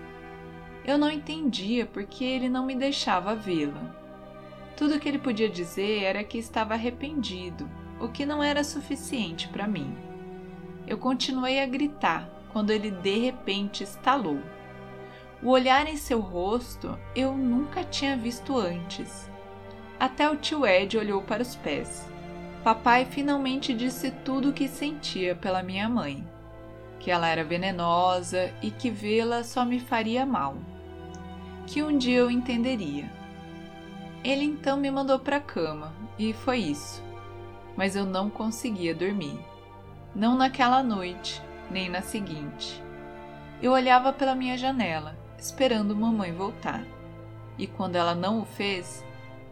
Eu 0.86 0.98
não 0.98 1.10
entendia 1.10 1.86
porque 1.86 2.22
ele 2.22 2.46
não 2.46 2.66
me 2.66 2.74
deixava 2.74 3.34
vê-la. 3.34 3.80
Tudo 4.76 5.00
que 5.00 5.08
ele 5.08 5.18
podia 5.18 5.48
dizer 5.48 6.02
era 6.02 6.22
que 6.22 6.36
estava 6.36 6.74
arrependido, 6.74 7.66
o 7.98 8.08
que 8.08 8.26
não 8.26 8.42
era 8.42 8.62
suficiente 8.62 9.48
para 9.48 9.66
mim. 9.66 9.96
Eu 10.86 10.98
continuei 10.98 11.62
a 11.62 11.66
gritar 11.66 12.28
quando 12.52 12.70
ele 12.70 12.90
de 12.90 13.18
repente 13.18 13.82
estalou. 13.82 14.38
O 15.42 15.48
olhar 15.48 15.86
em 15.86 15.96
seu 15.96 16.20
rosto 16.20 16.98
eu 17.16 17.34
nunca 17.34 17.82
tinha 17.82 18.14
visto 18.14 18.58
antes. 18.58 19.30
Até 19.98 20.28
o 20.28 20.36
tio 20.36 20.66
Ed 20.66 20.98
olhou 20.98 21.22
para 21.22 21.40
os 21.40 21.56
pés. 21.56 22.06
Papai 22.62 23.06
finalmente 23.06 23.72
disse 23.72 24.10
tudo 24.10 24.50
o 24.50 24.52
que 24.52 24.68
sentia 24.68 25.34
pela 25.34 25.62
minha 25.62 25.88
mãe: 25.88 26.26
que 27.00 27.10
ela 27.10 27.28
era 27.28 27.44
venenosa 27.44 28.52
e 28.62 28.70
que 28.70 28.90
vê-la 28.90 29.42
só 29.42 29.64
me 29.64 29.80
faria 29.80 30.26
mal 30.26 30.56
que 31.66 31.82
um 31.82 31.96
dia 31.96 32.18
eu 32.18 32.30
entenderia. 32.30 33.10
Ele 34.22 34.44
então 34.44 34.76
me 34.76 34.90
mandou 34.90 35.18
para 35.18 35.36
a 35.36 35.40
cama 35.40 35.92
e 36.18 36.32
foi 36.32 36.58
isso. 36.58 37.02
Mas 37.76 37.96
eu 37.96 38.06
não 38.06 38.30
conseguia 38.30 38.94
dormir. 38.94 39.38
Não 40.14 40.36
naquela 40.36 40.82
noite, 40.82 41.42
nem 41.70 41.88
na 41.88 42.00
seguinte. 42.00 42.82
Eu 43.60 43.72
olhava 43.72 44.12
pela 44.12 44.34
minha 44.34 44.56
janela, 44.56 45.18
esperando 45.38 45.96
mamãe 45.96 46.32
voltar. 46.32 46.84
E 47.58 47.66
quando 47.66 47.96
ela 47.96 48.14
não 48.14 48.40
o 48.40 48.44
fez, 48.44 49.04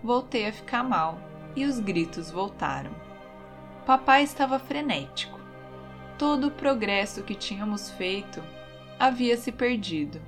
voltei 0.03 0.47
a 0.47 0.53
ficar 0.53 0.83
mal 0.83 1.19
e 1.57 1.65
os 1.65 1.79
gritos 1.81 2.31
voltaram. 2.31 2.91
Papai 3.85 4.23
estava 4.23 4.59
frenético. 4.59 5.39
Todo 6.19 6.49
o 6.49 6.53
progresso 6.53 7.23
que 7.23 7.35
tínhamos 7.35 7.91
feito 7.91 8.43
havia 8.99 9.37
se 9.37 9.51
perdido 9.51 10.21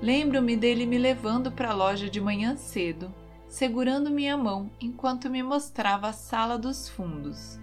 Lembro-me 0.00 0.56
dele 0.56 0.86
me 0.86 0.96
levando 0.96 1.50
para 1.50 1.70
a 1.70 1.74
loja 1.74 2.08
de 2.08 2.20
manhã 2.20 2.56
cedo, 2.56 3.12
segurando 3.48 4.12
minha 4.12 4.36
mão 4.36 4.70
enquanto 4.80 5.28
me 5.28 5.42
mostrava 5.42 6.08
a 6.08 6.12
sala 6.12 6.56
dos 6.56 6.88
fundos, 6.88 7.58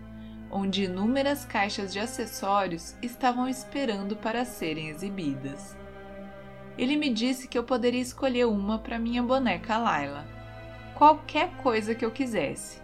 onde 0.52 0.84
inúmeras 0.84 1.46
caixas 1.46 1.94
de 1.94 2.00
acessórios 2.00 2.94
estavam 3.02 3.48
esperando 3.48 4.18
para 4.18 4.44
serem 4.44 4.90
exibidas. 4.90 5.78
Ele 6.78 6.98
me 6.98 7.10
disse 7.10 7.48
que 7.48 7.58
eu 7.58 7.64
poderia 7.64 8.02
escolher 8.02 8.46
uma 8.46 8.80
para 8.80 9.00
minha 9.00 9.24
boneca 9.24 9.78
Laila, 9.78 10.28
qualquer 10.94 11.50
coisa 11.64 11.96
que 11.96 12.04
eu 12.04 12.12
quisesse. 12.12 12.82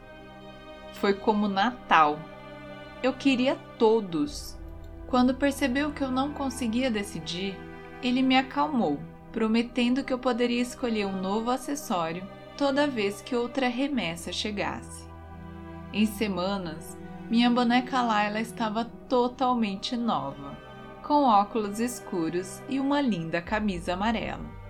Foi 0.93 1.13
como 1.13 1.50
Natal. 1.50 2.17
Eu 3.03 3.12
queria 3.12 3.58
todos. 3.77 4.58
Quando 5.08 5.36
percebeu 5.36 5.91
que 5.91 6.01
eu 6.01 6.12
não 6.12 6.31
conseguia 6.31 6.89
decidir, 6.89 7.58
ele 8.01 8.22
me 8.22 8.38
acalmou 8.38 9.11
prometendo 9.32 10.04
que 10.04 10.12
eu 10.14 10.20
poderia 10.20 10.62
escolher 10.62 11.06
um 11.06 11.22
novo 11.22 11.50
acessório 11.50 12.28
toda 12.58 12.88
vez 12.88 13.22
que 13.22 13.36
outra 13.36 13.68
remessa 13.68 14.32
chegasse. 14.32 15.06
Em 15.94 16.06
semanas, 16.06 16.98
minha 17.30 17.50
boneca 17.50 18.02
Laila 18.02 18.40
estava 18.40 18.86
totalmente 19.08 19.96
nova, 19.96 20.58
com 21.04 21.24
óculos 21.24 21.80
escuros 21.80 22.62
e 22.68 22.80
uma 22.80 23.02
linda 23.02 23.42
camisa 23.42 23.94
amarela. 23.94 24.62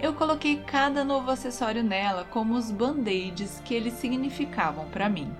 Eu 0.00 0.14
coloquei 0.14 0.56
cada 0.66 1.04
novo 1.04 1.30
acessório 1.30 1.82
nela 1.82 2.24
como 2.24 2.54
os 2.54 2.70
band-aids 2.70 3.60
que 3.64 3.74
eles 3.74 3.94
significavam 3.94 4.88
para 4.88 5.08
mim. 5.08 5.30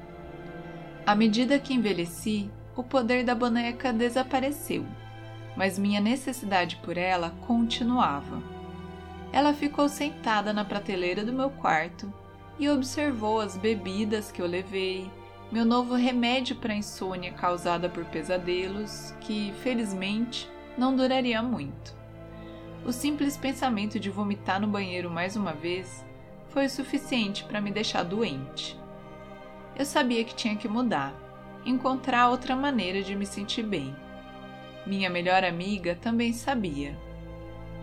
À 1.07 1.15
medida 1.15 1.59
que 1.59 1.75
envelheci, 1.75 2.51
o 2.77 2.83
poder 2.83 3.25
da 3.25 3.35
boneca 3.35 3.93
desapareceu 3.93 4.87
mas 5.61 5.79
minha 5.79 6.01
necessidade 6.01 6.77
por 6.77 6.97
ela 6.97 7.35
continuava. 7.47 8.43
Ela 9.31 9.53
ficou 9.53 9.91
sentada 9.91 10.55
na 10.55 10.65
prateleira 10.65 11.23
do 11.23 11.35
meu 11.35 11.51
quarto 11.51 12.11
e 12.59 12.67
observou 12.67 13.43
as 13.43 13.59
bebidas 13.59 14.33
que 14.33 14.41
eu 14.41 14.47
levei, 14.47 15.11
meu 15.53 15.67
novo 15.67 15.95
remédio 15.97 16.57
para 16.57 16.75
insônia 16.75 17.33
causada 17.33 17.91
por 17.91 18.07
pesadelos, 18.07 19.15
que, 19.21 19.53
felizmente, 19.63 20.49
não 20.79 20.97
duraria 20.97 21.43
muito. 21.43 21.95
O 22.83 22.91
simples 22.91 23.37
pensamento 23.37 24.01
de 24.01 24.09
vomitar 24.09 24.63
no 24.63 24.67
banheiro 24.67 25.11
mais 25.11 25.37
uma 25.37 25.53
vez 25.53 26.03
foi 26.49 26.65
o 26.65 26.71
suficiente 26.71 27.45
para 27.45 27.61
me 27.61 27.71
deixar 27.71 28.03
doente. 28.03 28.81
Eu 29.77 29.85
sabia 29.85 30.25
que 30.25 30.35
tinha 30.35 30.57
que 30.57 30.67
mudar, 30.67 31.13
encontrar 31.67 32.31
outra 32.31 32.57
maneira 32.57 33.03
de 33.03 33.15
me 33.15 33.27
sentir 33.27 33.63
bem. 33.63 33.95
Minha 34.87 35.11
melhor 35.11 35.45
amiga 35.45 35.95
também 35.95 36.33
sabia. 36.33 36.97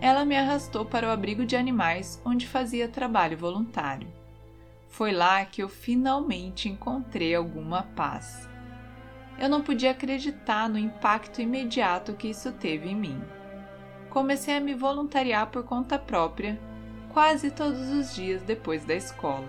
Ela 0.02 0.26
me 0.26 0.36
arrastou 0.36 0.86
para 0.86 1.08
o 1.08 1.12
abrigo 1.12 1.46
de 1.46 1.56
animais 1.56 2.22
onde 2.24 2.48
fazia 2.48 2.88
trabalho 2.88 3.38
voluntário. 3.38 4.08
Foi 4.90 5.12
lá 5.12 5.44
que 5.46 5.62
eu 5.62 5.70
finalmente 5.70 6.70
encontrei 6.70 7.36
alguma 7.36 7.84
paz. 7.84 8.48
Eu 9.40 9.48
não 9.50 9.62
podia 9.62 9.92
acreditar 9.92 10.68
no 10.68 10.78
impacto 10.80 11.42
imediato 11.42 12.14
que 12.14 12.28
isso 12.30 12.52
teve 12.52 12.90
em 12.90 12.96
mim. 12.96 13.22
comecei 14.10 14.56
a 14.56 14.60
me 14.60 14.74
voluntariar 14.74 15.48
por 15.48 15.64
conta 15.64 16.00
própria 16.00 16.60
quase 17.14 17.52
todos 17.52 17.90
os 17.90 18.16
dias 18.16 18.42
depois 18.42 18.84
da 18.86 18.96
escola. 18.96 19.48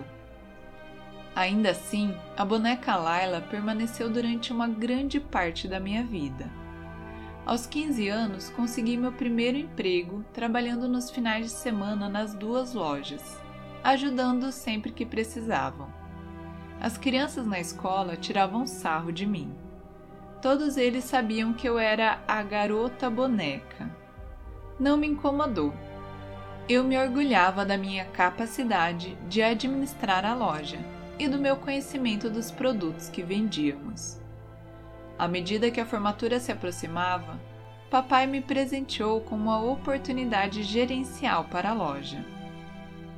Ainda 1.35 1.71
assim, 1.71 2.15
a 2.37 2.43
boneca 2.43 2.95
Laila 2.95 3.41
permaneceu 3.41 4.09
durante 4.09 4.51
uma 4.51 4.67
grande 4.67 5.19
parte 5.19 5.67
da 5.67 5.79
minha 5.79 6.03
vida. 6.03 6.58
Aos 7.49 7.65
15 7.65 8.07
anos, 8.09 8.49
consegui 8.51 8.95
meu 8.95 9.11
primeiro 9.11 9.57
emprego 9.57 10.23
trabalhando 10.31 10.87
nos 10.87 11.09
finais 11.09 11.47
de 11.47 11.51
semana 11.51 12.07
nas 12.07 12.35
duas 12.35 12.75
lojas, 12.75 13.41
ajudando 13.83 14.51
sempre 14.51 14.91
que 14.91 15.03
precisavam. 15.03 15.91
As 16.79 16.95
crianças 16.95 17.47
na 17.47 17.59
escola 17.59 18.15
tiravam 18.15 18.67
sarro 18.67 19.11
de 19.11 19.25
mim. 19.25 19.51
Todos 20.43 20.77
eles 20.77 21.05
sabiam 21.05 21.51
que 21.51 21.67
eu 21.67 21.79
era 21.79 22.21
a 22.27 22.43
garota 22.43 23.09
boneca. 23.09 23.89
Não 24.79 24.95
me 24.95 25.07
incomodou. 25.07 25.73
Eu 26.69 26.83
me 26.83 26.99
orgulhava 26.99 27.65
da 27.65 27.79
minha 27.79 28.05
capacidade 28.05 29.17
de 29.27 29.41
administrar 29.41 30.23
a 30.23 30.35
loja 30.35 30.77
e 31.17 31.27
do 31.27 31.39
meu 31.39 31.55
conhecimento 31.55 32.29
dos 32.29 32.51
produtos 32.51 33.09
que 33.09 33.23
vendíamos. 33.23 34.18
À 35.19 35.27
medida 35.27 35.69
que 35.69 35.81
a 35.81 35.85
formatura 35.85 36.39
se 36.39 36.49
aproximava, 36.49 37.37
papai 37.91 38.25
me 38.25 38.39
presenteou 38.39 39.19
com 39.19 39.35
uma 39.35 39.61
oportunidade 39.61 40.63
gerencial 40.63 41.43
para 41.43 41.71
a 41.71 41.73
loja. 41.73 42.25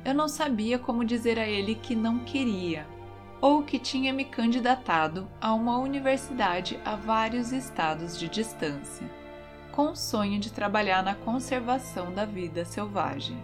Eu 0.04 0.12
não 0.12 0.26
sabia 0.26 0.80
como 0.80 1.04
dizer 1.04 1.38
a 1.38 1.46
ele 1.46 1.76
que 1.76 1.94
não 1.94 2.18
queria, 2.18 2.84
ou 3.40 3.62
que 3.62 3.78
tinha 3.78 4.12
me 4.12 4.24
candidatado 4.24 5.28
a 5.40 5.54
uma 5.54 5.78
universidade 5.78 6.76
a 6.84 6.96
vários 6.96 7.52
estados 7.52 8.18
de 8.18 8.28
distância, 8.28 9.08
com 9.70 9.92
o 9.92 9.96
sonho 9.96 10.40
de 10.40 10.50
trabalhar 10.50 11.04
na 11.04 11.14
conservação 11.14 12.12
da 12.12 12.24
vida 12.24 12.64
selvagem. 12.64 13.40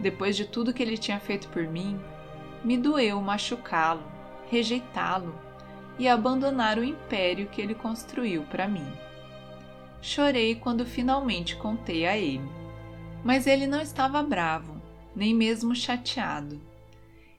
Depois 0.00 0.34
de 0.34 0.44
tudo 0.44 0.74
que 0.74 0.82
ele 0.82 0.98
tinha 0.98 1.20
feito 1.20 1.48
por 1.50 1.62
mim, 1.62 2.00
me 2.64 2.76
doeu 2.76 3.20
machucá-lo, 3.22 4.02
rejeitá-lo 4.50 5.49
e 6.00 6.08
abandonar 6.08 6.78
o 6.78 6.82
império 6.82 7.46
que 7.48 7.60
ele 7.60 7.74
construiu 7.74 8.42
para 8.44 8.66
mim. 8.66 8.90
Chorei 10.00 10.54
quando 10.54 10.86
finalmente 10.86 11.56
contei 11.56 12.06
a 12.06 12.16
ele. 12.16 12.50
Mas 13.22 13.46
ele 13.46 13.66
não 13.66 13.82
estava 13.82 14.22
bravo, 14.22 14.80
nem 15.14 15.34
mesmo 15.34 15.76
chateado. 15.76 16.58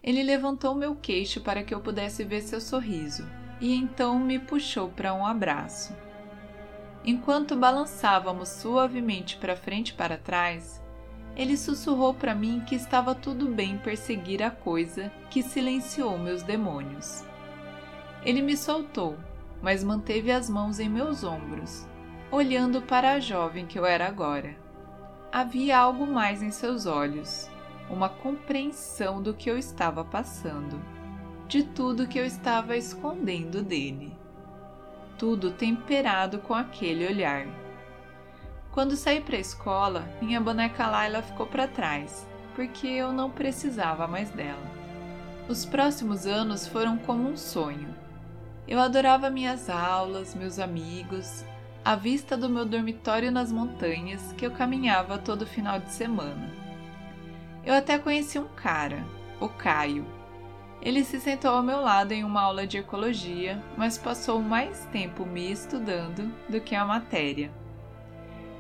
Ele 0.04 0.22
levantou 0.22 0.76
meu 0.76 0.96
queixo 0.96 1.42
para 1.42 1.64
que 1.64 1.74
eu 1.74 1.80
pudesse 1.80 2.24
ver 2.24 2.42
seu 2.42 2.62
sorriso 2.62 3.28
e 3.60 3.74
então 3.74 4.20
me 4.20 4.38
puxou 4.38 4.90
para 4.90 5.12
um 5.12 5.26
abraço. 5.26 5.96
Enquanto 7.04 7.56
balançávamos 7.56 8.48
suavemente 8.50 9.38
para 9.38 9.56
frente 9.56 9.90
e 9.90 9.94
para 9.94 10.20
trás, 10.20 10.80
ele 11.36 11.58
sussurrou 11.58 12.14
para 12.14 12.36
mim 12.36 12.62
que 12.68 12.76
estava 12.76 13.16
tudo 13.16 13.48
bem 13.48 13.80
perseguir 13.80 14.44
a 14.44 14.52
coisa 14.52 15.12
que 15.32 15.42
silenciou 15.42 16.16
meus 16.20 16.44
demônios. 16.44 17.31
Ele 18.24 18.42
me 18.42 18.56
soltou, 18.56 19.18
mas 19.62 19.84
manteve 19.84 20.32
as 20.32 20.50
mãos 20.50 20.80
em 20.80 20.90
meus 20.90 21.24
ombros, 21.24 21.88
olhando 22.32 22.82
para 22.82 23.14
a 23.14 23.20
jovem 23.20 23.66
que 23.66 23.80
eu 23.80 23.86
era 23.86 24.08
agora. 24.08 24.56
Havia 25.32 25.78
algo 25.78 26.06
mais 26.06 26.44
em 26.44 26.52
seus 26.52 26.86
olhos, 26.86 27.50
uma 27.90 28.10
compreensão 28.10 29.22
do 29.22 29.34
que 29.34 29.50
eu 29.50 29.58
estava 29.58 30.04
passando, 30.04 30.80
de 31.48 31.64
tudo 31.64 32.08
que 32.08 32.20
eu 32.20 32.26
estava 32.26 32.78
escondendo 32.78 33.62
dele. 33.62 34.16
Tudo 35.18 35.52
temperado 35.52 36.40
com 36.40 36.54
aquele 36.54 37.06
olhar. 37.08 37.46
Quando 38.72 38.96
saí 38.96 39.20
para 39.20 39.36
a 39.36 39.42
escola, 39.42 40.08
minha 40.22 40.40
boneca 40.40 40.88
Laila 40.88 41.22
ficou 41.22 41.46
para 41.46 41.68
trás, 41.68 42.28
porque 42.56 42.88
eu 42.88 43.12
não 43.12 43.30
precisava 43.30 44.08
mais 44.08 44.30
dela. 44.32 44.72
Os 45.50 45.66
próximos 45.66 46.26
anos 46.26 46.66
foram 46.68 46.98
como 46.98 47.28
um 47.28 47.36
sonho. 47.36 48.01
Eu 48.72 48.80
adorava 48.80 49.30
minhas 49.30 49.70
aulas, 49.70 50.34
meus 50.34 50.58
amigos, 50.58 51.44
a 51.84 51.94
vista 51.94 52.38
do 52.38 52.48
meu 52.48 52.64
dormitório 52.64 53.30
nas 53.30 53.52
montanhas 53.52 54.32
que 54.38 54.46
eu 54.46 54.52
caminhava 54.52 55.18
todo 55.18 55.46
final 55.46 55.78
de 55.78 55.92
semana. 55.92 56.50
Eu 57.66 57.74
até 57.74 58.00
conheci 58.00 58.40
um 58.40 58.48
cara, 58.48 59.06
o 59.42 59.50
Caio. 59.50 60.06
Ele 60.82 61.04
se 61.04 61.20
sentou 61.20 61.52
ao 61.52 61.62
meu 61.62 61.82
lado 61.82 62.14
em 62.14 62.24
uma 62.24 62.44
aula 62.44 62.66
de 62.66 62.78
ecologia, 62.78 63.62
mas 63.76 63.98
passou 63.98 64.42
mais 64.42 64.86
tempo 64.86 65.26
me 65.26 65.52
estudando 65.52 66.34
do 66.48 66.62
que 66.62 66.74
a 66.74 66.86
matéria. 66.86 67.52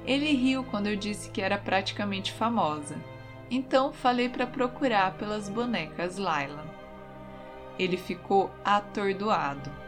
Ele 0.06 0.34
riu 0.34 0.66
quando 0.66 0.88
eu 0.88 0.98
disse 0.98 1.32
que 1.32 1.42
era 1.42 1.58
praticamente 1.58 2.34
famosa, 2.34 2.98
então 3.50 3.94
falei 3.94 4.28
para 4.28 4.46
procurar 4.46 5.14
pelas 5.14 5.48
bonecas 5.48 6.18
Laila. 6.18 6.66
Ele 7.80 7.96
ficou 7.96 8.52
atordoado. 8.66 9.80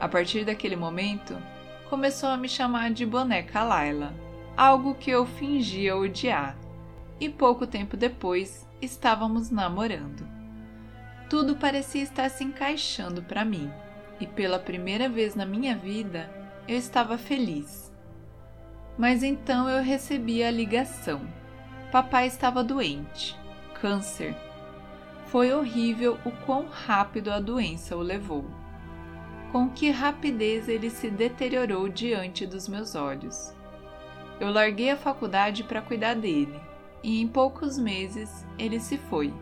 A 0.00 0.08
partir 0.08 0.44
daquele 0.44 0.76
momento, 0.76 1.36
começou 1.88 2.28
a 2.28 2.36
me 2.36 2.48
chamar 2.48 2.90
de 2.90 3.06
boneca 3.06 3.62
Laila, 3.62 4.14
algo 4.56 4.94
que 4.94 5.10
eu 5.10 5.26
fingia 5.26 5.96
odiar. 5.96 6.56
E 7.18 7.28
pouco 7.28 7.66
tempo 7.66 7.96
depois, 7.96 8.68
estávamos 8.80 9.50
namorando. 9.50 10.26
Tudo 11.30 11.56
parecia 11.56 12.02
estar 12.02 12.28
se 12.28 12.44
encaixando 12.44 13.22
para 13.22 13.44
mim, 13.44 13.70
e 14.20 14.26
pela 14.26 14.58
primeira 14.58 15.08
vez 15.08 15.34
na 15.34 15.46
minha 15.46 15.76
vida, 15.76 16.30
eu 16.68 16.76
estava 16.76 17.16
feliz 17.16 17.86
mas 18.98 19.22
então 19.22 19.68
eu 19.68 19.82
recebi 19.82 20.42
a 20.42 20.50
ligação. 20.50 21.20
Papai 21.92 22.26
estava 22.26 22.64
doente, 22.64 23.36
câncer. 23.80 24.34
Foi 25.26 25.52
horrível 25.52 26.18
o 26.24 26.30
quão 26.30 26.66
rápido 26.66 27.30
a 27.30 27.38
doença 27.38 27.96
o 27.96 28.00
levou. 28.00 28.44
Com 29.56 29.70
que 29.70 29.90
rapidez 29.90 30.68
ele 30.68 30.90
se 30.90 31.08
deteriorou 31.08 31.88
diante 31.88 32.46
dos 32.46 32.68
meus 32.68 32.94
olhos. 32.94 33.54
Eu 34.38 34.50
larguei 34.50 34.90
a 34.90 34.98
faculdade 34.98 35.64
para 35.64 35.80
cuidar 35.80 36.12
dele, 36.12 36.60
e 37.02 37.22
em 37.22 37.26
poucos 37.26 37.78
meses 37.78 38.44
ele 38.58 38.78
se 38.78 38.98
foi. 38.98 39.32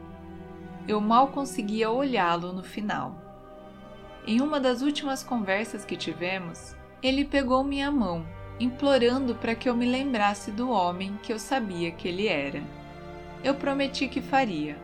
Eu 0.86 1.00
mal 1.00 1.32
conseguia 1.32 1.90
olhá-lo 1.90 2.52
no 2.52 2.62
final. 2.62 3.20
Em 4.24 4.40
uma 4.40 4.60
das 4.60 4.82
últimas 4.82 5.24
conversas 5.24 5.84
que 5.84 5.96
tivemos, 5.96 6.76
ele 7.02 7.24
pegou 7.24 7.64
minha 7.64 7.90
mão 7.90 8.24
implorando 8.60 9.34
para 9.34 9.56
que 9.56 9.68
eu 9.68 9.74
me 9.74 9.84
lembrasse 9.84 10.52
do 10.52 10.70
homem 10.70 11.18
que 11.24 11.32
eu 11.32 11.40
sabia 11.40 11.90
que 11.90 12.06
ele 12.06 12.28
era. 12.28 12.62
Eu 13.42 13.56
prometi 13.56 14.06
que 14.06 14.22
faria. 14.22 14.78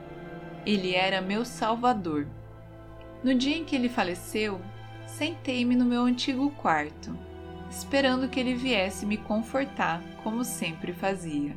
Ele 0.66 0.92
era 0.92 1.20
meu 1.20 1.44
salvador. 1.44 2.26
No 3.22 3.32
dia 3.32 3.56
em 3.56 3.64
que 3.64 3.76
ele 3.76 3.88
faleceu, 3.88 4.60
sentei-me 5.10 5.76
no 5.76 5.84
meu 5.84 6.02
antigo 6.02 6.50
quarto, 6.52 7.16
esperando 7.70 8.28
que 8.28 8.40
ele 8.40 8.54
viesse 8.54 9.04
me 9.04 9.16
confortar 9.16 10.02
como 10.22 10.44
sempre 10.44 10.92
fazia. 10.92 11.54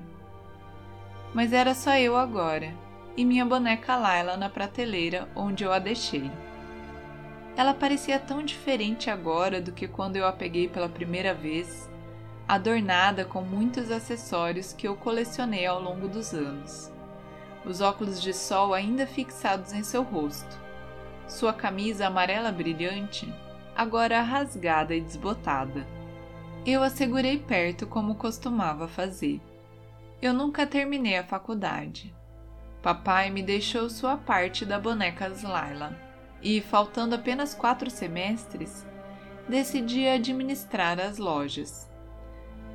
Mas 1.34 1.54
era 1.54 1.74
só 1.74 1.98
eu 1.98 2.16
agora 2.18 2.74
e 3.16 3.24
minha 3.24 3.46
boneca 3.46 3.96
Laila 3.96 4.36
na 4.36 4.50
prateleira 4.50 5.28
onde 5.36 5.64
eu 5.64 5.72
a 5.72 5.80
deixei. 5.80 6.32
Ela 7.56 7.74
parecia 7.74 8.20
tão 8.20 8.44
diferente 8.44 9.10
agora 9.10 9.62
do 9.62 9.72
que 9.72 9.88
quando 9.88 10.16
eu 10.16 10.26
a 10.26 10.32
peguei 10.32 10.68
pela 10.68 10.90
primeira 10.90 11.34
vez 11.34 11.90
adornada 12.48 13.24
com 13.24 13.42
muitos 13.42 13.90
acessórios 13.90 14.74
que 14.74 14.88
eu 14.88 14.96
colecionei 14.96 15.66
ao 15.66 15.82
longo 15.82 16.08
dos 16.08 16.34
anos. 16.34 16.92
Os 17.66 17.80
óculos 17.80 18.22
de 18.22 18.34
sol 18.34 18.74
ainda 18.74 19.08
fixados 19.08 19.72
em 19.72 19.84
seu 19.84 20.04
rosto. 20.04 20.62
Sua 21.28 21.54
camisa 21.54 22.08
amarela 22.08 22.52
brilhante, 22.52 23.34
agora 23.76 24.22
rasgada 24.22 24.96
e 24.96 25.02
desbotada. 25.02 25.86
Eu 26.66 26.82
a 26.82 26.90
segurei 26.90 27.38
perto 27.38 27.86
como 27.86 28.16
costumava 28.16 28.88
fazer. 28.88 29.42
Eu 30.22 30.34
nunca 30.34 30.66
terminei 30.66 31.18
a 31.18 31.24
faculdade. 31.24 32.16
Papai 32.82 33.30
me 33.30 33.42
deixou 33.44 33.90
sua 33.90 34.16
parte 34.18 34.66
da 34.66 34.80
boneca 34.80 35.32
Laila 35.44 35.98
e, 36.42 36.62
faltando 36.62 37.16
apenas 37.16 37.54
quatro 37.54 37.90
semestres, 37.90 38.86
decidi 39.48 40.08
administrar 40.08 41.00
as 41.00 41.18
lojas. 41.18 41.90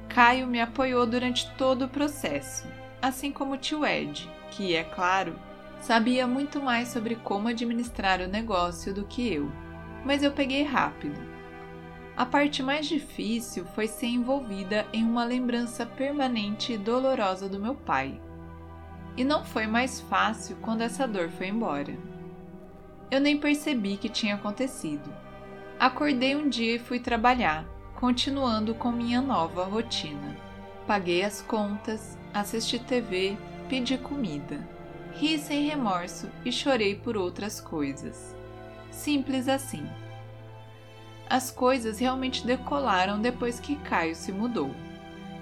Caio 0.08 0.46
me 0.46 0.60
apoiou 0.60 1.06
durante 1.06 1.50
todo 1.52 1.84
o 1.84 1.88
processo, 1.88 2.66
assim 3.00 3.30
como 3.30 3.54
o 3.54 3.58
tio 3.58 3.84
Ed, 3.84 4.28
que, 4.50 4.74
é 4.74 4.82
claro, 4.82 5.38
sabia 5.80 6.26
muito 6.26 6.60
mais 6.60 6.88
sobre 6.88 7.14
como 7.16 7.48
administrar 7.48 8.20
o 8.20 8.28
negócio 8.28 8.92
do 8.92 9.04
que 9.04 9.32
eu, 9.32 9.52
mas 10.04 10.22
eu 10.22 10.32
peguei 10.32 10.62
rápido. 10.62 11.20
A 12.16 12.26
parte 12.26 12.62
mais 12.62 12.86
difícil 12.86 13.64
foi 13.74 13.86
ser 13.86 14.06
envolvida 14.06 14.86
em 14.92 15.04
uma 15.04 15.24
lembrança 15.24 15.86
permanente 15.86 16.72
e 16.72 16.78
dolorosa 16.78 17.48
do 17.48 17.60
meu 17.60 17.74
pai. 17.74 18.20
E 19.16 19.22
não 19.22 19.44
foi 19.44 19.66
mais 19.66 20.00
fácil 20.00 20.56
quando 20.60 20.80
essa 20.80 21.06
dor 21.06 21.28
foi 21.28 21.48
embora. 21.48 21.96
Eu 23.10 23.20
nem 23.20 23.38
percebi 23.38 23.96
que 23.96 24.08
tinha 24.08 24.34
acontecido. 24.34 25.08
Acordei 25.78 26.34
um 26.34 26.48
dia 26.48 26.74
e 26.74 26.78
fui 26.80 26.98
trabalhar, 26.98 27.64
continuando 27.94 28.74
com 28.74 28.90
minha 28.90 29.20
nova 29.20 29.64
rotina. 29.64 30.36
Paguei 30.88 31.22
as 31.22 31.40
contas, 31.40 32.18
assisti 32.34 32.78
TV, 32.78 33.36
pedi 33.68 33.96
comida. 33.96 34.58
Ri 35.12 35.38
sem 35.38 35.68
remorso 35.68 36.28
e 36.44 36.50
chorei 36.50 36.96
por 36.96 37.16
outras 37.16 37.60
coisas. 37.60 38.37
Simples 38.98 39.46
assim. 39.48 39.88
As 41.30 41.52
coisas 41.52 42.00
realmente 42.00 42.44
decolaram 42.44 43.20
depois 43.20 43.60
que 43.60 43.76
Caio 43.76 44.16
se 44.16 44.32
mudou. 44.32 44.74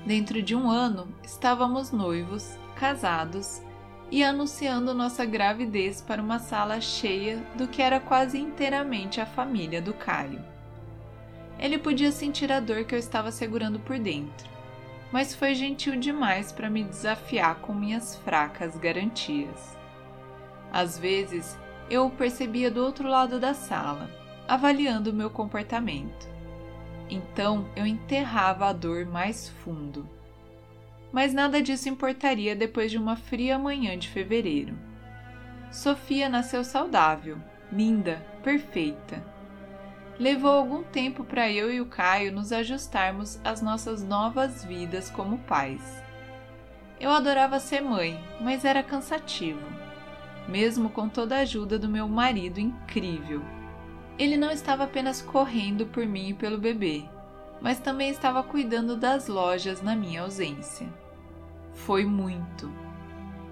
Dentro 0.04 0.42
de 0.42 0.54
um 0.54 0.70
ano, 0.70 1.08
estávamos 1.24 1.90
noivos, 1.90 2.58
casados 2.76 3.62
e 4.10 4.22
anunciando 4.22 4.92
nossa 4.92 5.24
gravidez 5.24 6.02
para 6.02 6.20
uma 6.20 6.38
sala 6.38 6.82
cheia 6.82 7.38
do 7.56 7.66
que 7.66 7.80
era 7.80 7.98
quase 7.98 8.38
inteiramente 8.38 9.22
a 9.22 9.26
família 9.26 9.80
do 9.80 9.94
Caio. 9.94 10.44
Ele 11.58 11.78
podia 11.78 12.12
sentir 12.12 12.52
a 12.52 12.60
dor 12.60 12.84
que 12.84 12.94
eu 12.94 12.98
estava 12.98 13.32
segurando 13.32 13.80
por 13.80 13.98
dentro, 13.98 14.50
mas 15.10 15.34
foi 15.34 15.54
gentil 15.54 15.96
demais 15.96 16.52
para 16.52 16.68
me 16.68 16.84
desafiar 16.84 17.54
com 17.60 17.72
minhas 17.72 18.16
fracas 18.16 18.76
garantias. 18.76 19.74
Às 20.70 20.98
vezes, 20.98 21.56
eu 21.90 22.06
o 22.06 22.10
percebia 22.10 22.70
do 22.70 22.84
outro 22.84 23.08
lado 23.08 23.38
da 23.38 23.54
sala, 23.54 24.10
avaliando 24.48 25.12
meu 25.12 25.30
comportamento. 25.30 26.28
Então 27.08 27.68
eu 27.76 27.86
enterrava 27.86 28.66
a 28.66 28.72
dor 28.72 29.06
mais 29.06 29.48
fundo. 29.48 30.08
Mas 31.12 31.32
nada 31.32 31.62
disso 31.62 31.88
importaria 31.88 32.56
depois 32.56 32.90
de 32.90 32.98
uma 32.98 33.16
fria 33.16 33.58
manhã 33.58 33.96
de 33.96 34.08
fevereiro. 34.08 34.76
Sofia 35.70 36.28
nasceu 36.28 36.64
saudável, 36.64 37.38
linda, 37.72 38.24
perfeita. 38.42 39.22
Levou 40.18 40.50
algum 40.50 40.82
tempo 40.82 41.24
para 41.24 41.50
eu 41.50 41.70
e 41.70 41.80
o 41.80 41.86
Caio 41.86 42.32
nos 42.32 42.50
ajustarmos 42.50 43.38
às 43.44 43.60
nossas 43.60 44.02
novas 44.02 44.64
vidas 44.64 45.10
como 45.10 45.38
pais. 45.38 46.02
Eu 46.98 47.10
adorava 47.10 47.60
ser 47.60 47.82
mãe, 47.82 48.18
mas 48.40 48.64
era 48.64 48.82
cansativo, 48.82 49.60
mesmo 50.48 50.90
com 50.90 51.08
toda 51.08 51.36
a 51.36 51.40
ajuda 51.40 51.78
do 51.78 51.88
meu 51.88 52.08
marido 52.08 52.58
incrível. 52.60 53.42
Ele 54.18 54.36
não 54.36 54.50
estava 54.50 54.84
apenas 54.84 55.20
correndo 55.20 55.86
por 55.86 56.06
mim 56.06 56.28
e 56.28 56.34
pelo 56.34 56.58
bebê, 56.58 57.04
mas 57.60 57.78
também 57.78 58.10
estava 58.10 58.42
cuidando 58.42 58.96
das 58.96 59.28
lojas 59.28 59.82
na 59.82 59.94
minha 59.94 60.22
ausência. 60.22 60.88
Foi 61.74 62.04
muito. 62.04 62.72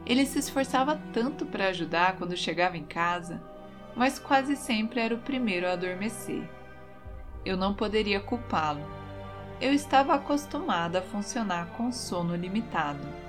Ele 0.07 0.25
se 0.25 0.39
esforçava 0.39 1.01
tanto 1.13 1.45
para 1.47 1.69
ajudar 1.69 2.17
quando 2.17 2.37
chegava 2.37 2.77
em 2.77 2.85
casa, 2.85 3.43
mas 3.95 4.19
quase 4.19 4.57
sempre 4.57 5.01
era 5.01 5.15
o 5.15 5.21
primeiro 5.21 5.67
a 5.67 5.73
adormecer. 5.73 6.49
Eu 7.45 7.57
não 7.57 7.75
poderia 7.75 8.21
culpá-lo. 8.21 8.85
Eu 9.61 9.73
estava 9.73 10.15
acostumada 10.15 10.99
a 10.99 11.03
funcionar 11.03 11.67
com 11.77 11.93
sono 11.93 12.35
limitado. 12.35 13.24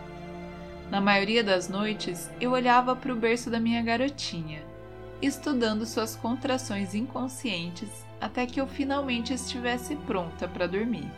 Na 0.89 1.01
maioria 1.01 1.43
das 1.43 1.67
noites, 1.67 2.29
eu 2.39 2.51
olhava 2.51 2.95
para 2.95 3.11
o 3.11 3.15
berço 3.15 3.49
da 3.49 3.59
minha 3.59 3.81
garotinha 3.81 4.75
estudando 5.21 5.85
suas 5.85 6.15
contrações 6.15 6.93
inconscientes 6.93 8.05
até 8.19 8.45
que 8.45 8.59
eu 8.59 8.67
finalmente 8.67 9.33
estivesse 9.33 9.95
pronta 9.95 10.47
para 10.47 10.67
dormir. 10.67 11.09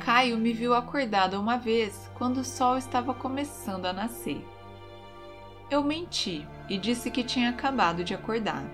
Caio 0.00 0.38
me 0.38 0.52
viu 0.52 0.74
acordada 0.74 1.38
uma 1.38 1.56
vez 1.56 2.10
quando 2.14 2.38
o 2.38 2.44
sol 2.44 2.78
estava 2.78 3.12
começando 3.12 3.86
a 3.86 3.92
nascer. 3.92 4.44
Eu 5.70 5.84
menti 5.84 6.46
e 6.68 6.76
disse 6.76 7.10
que 7.10 7.22
tinha 7.22 7.50
acabado 7.50 8.02
de 8.02 8.14
acordar. 8.14 8.64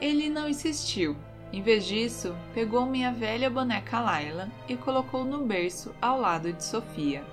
Ele 0.00 0.28
não 0.28 0.48
insistiu. 0.48 1.16
Em 1.52 1.62
vez 1.62 1.84
disso, 1.84 2.34
pegou 2.54 2.86
minha 2.86 3.12
velha 3.12 3.50
boneca 3.50 4.00
Laila 4.00 4.48
e 4.68 4.76
colocou 4.76 5.24
no 5.24 5.44
berço 5.44 5.94
ao 6.00 6.18
lado 6.18 6.52
de 6.52 6.64
Sofia. 6.64 7.24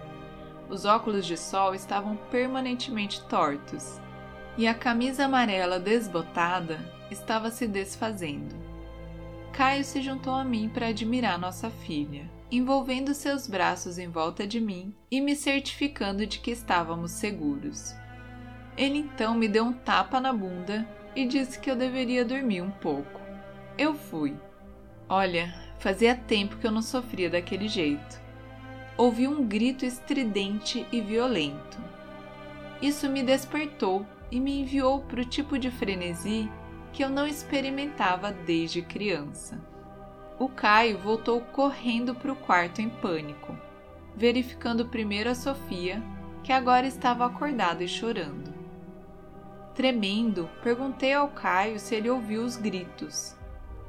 Os 0.70 0.86
óculos 0.86 1.26
de 1.26 1.38
sol 1.38 1.74
estavam 1.74 2.18
permanentemente 2.30 3.24
tortos 3.26 4.02
e 4.58 4.68
a 4.68 4.74
camisa 4.74 5.26
amarela 5.26 5.80
desbotada 5.80 6.80
estava 7.12 7.52
se 7.52 7.68
desfazendo. 7.68 8.56
Caio 9.54 9.84
se 9.84 10.02
juntou 10.02 10.34
a 10.34 10.44
mim 10.44 10.70
para 10.70 10.88
admirar 10.88 11.40
nossa 11.40 11.70
filha, 11.70 12.30
envolvendo 12.52 13.14
seus 13.14 13.48
braços 13.48 13.98
em 13.98 14.10
volta 14.10 14.46
de 14.46 14.60
mim 14.60 14.94
e 15.10 15.22
me 15.22 15.36
certificando 15.36 16.26
de 16.26 16.40
que 16.40 16.52
estávamos 16.52 17.12
seguros. 17.12 17.96
Ele 18.76 18.98
então 19.00 19.36
me 19.36 19.48
deu 19.48 19.64
um 19.64 19.74
tapa 19.74 20.20
na 20.20 20.34
bunda 20.34 20.88
e 21.16 21.26
disse 21.26 21.60
que 21.60 21.72
eu 21.72 21.76
deveria 21.76 22.26
dormir 22.26 22.62
um 22.62 22.70
pouco. 22.70 23.20
Eu 23.78 23.96
fui. 23.96 24.36
Olha, 25.10 25.54
fazia 25.80 26.16
tempo 26.16 26.58
que 26.58 26.68
eu 26.68 26.72
não 26.72 26.82
sofria 26.82 27.30
daquele 27.30 27.68
jeito. 27.68 28.27
Ouvi 28.98 29.28
um 29.28 29.46
grito 29.46 29.86
estridente 29.86 30.88
e 30.92 31.00
violento. 31.00 31.78
Isso 32.82 33.08
me 33.08 33.22
despertou 33.22 34.04
e 34.32 34.40
me 34.40 34.62
enviou 34.62 35.02
para 35.02 35.22
o 35.22 35.26
tipo 35.26 35.60
de 35.60 35.70
frenesi 35.70 36.50
que 36.92 37.04
eu 37.04 37.10
não 37.10 37.28
experimentava 37.28 38.32
desde 38.32 38.82
criança. 38.82 39.62
O 40.40 40.50
Caio 40.50 40.98
voltou 40.98 41.42
correndo 41.42 42.16
para 42.16 42.32
o 42.32 42.36
quarto 42.36 42.82
em 42.82 42.90
pânico, 42.90 43.56
verificando 44.16 44.88
primeiro 44.88 45.30
a 45.30 45.36
Sofia, 45.36 46.02
que 46.44 46.52
agora 46.52 46.88
estava 46.88 47.24
acordada 47.24 47.84
e 47.84 47.88
chorando. 47.88 48.52
Tremendo, 49.76 50.50
perguntei 50.64 51.14
ao 51.14 51.28
Caio 51.28 51.80
se 51.80 51.94
ele 51.94 52.10
ouviu 52.10 52.42
os 52.42 52.56
gritos. 52.56 53.36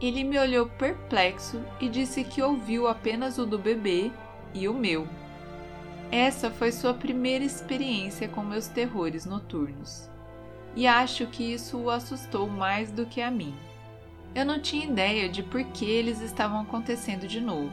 Ele 0.03 0.23
me 0.23 0.38
olhou 0.38 0.66
perplexo 0.66 1.62
e 1.81 1.88
disse 1.88 2.25
que 2.25 2.42
ouviu 2.42 2.87
apenas 2.87 3.38
o 3.38 3.47
do 3.47 3.59
bebê 3.59 4.12
e 4.54 4.68
o 4.68 4.74
meu. 4.74 5.06
Essa 6.11 6.50
foi 6.50 6.72
sua 6.72 6.94
primeira 6.94 7.44
experiência 7.44 8.28
com 8.28 8.42
meus 8.42 8.68
terrores 8.68 9.26
noturnos 9.26 10.08
e 10.78 10.87
acho 10.87 11.26
que 11.26 11.42
isso 11.42 11.76
o 11.76 11.90
assustou 11.90 12.48
mais 12.48 12.92
do 12.92 13.04
que 13.04 13.20
a 13.20 13.30
mim. 13.30 13.52
Eu 14.32 14.44
não 14.44 14.61
tinha 14.61 14.87
ideia 14.87 15.28
de 15.28 15.42
por 15.42 15.64
que 15.64 15.84
eles 15.84 16.20
estavam 16.20 16.61
acontecendo 16.61 17.26
de 17.26 17.40
novo. 17.40 17.72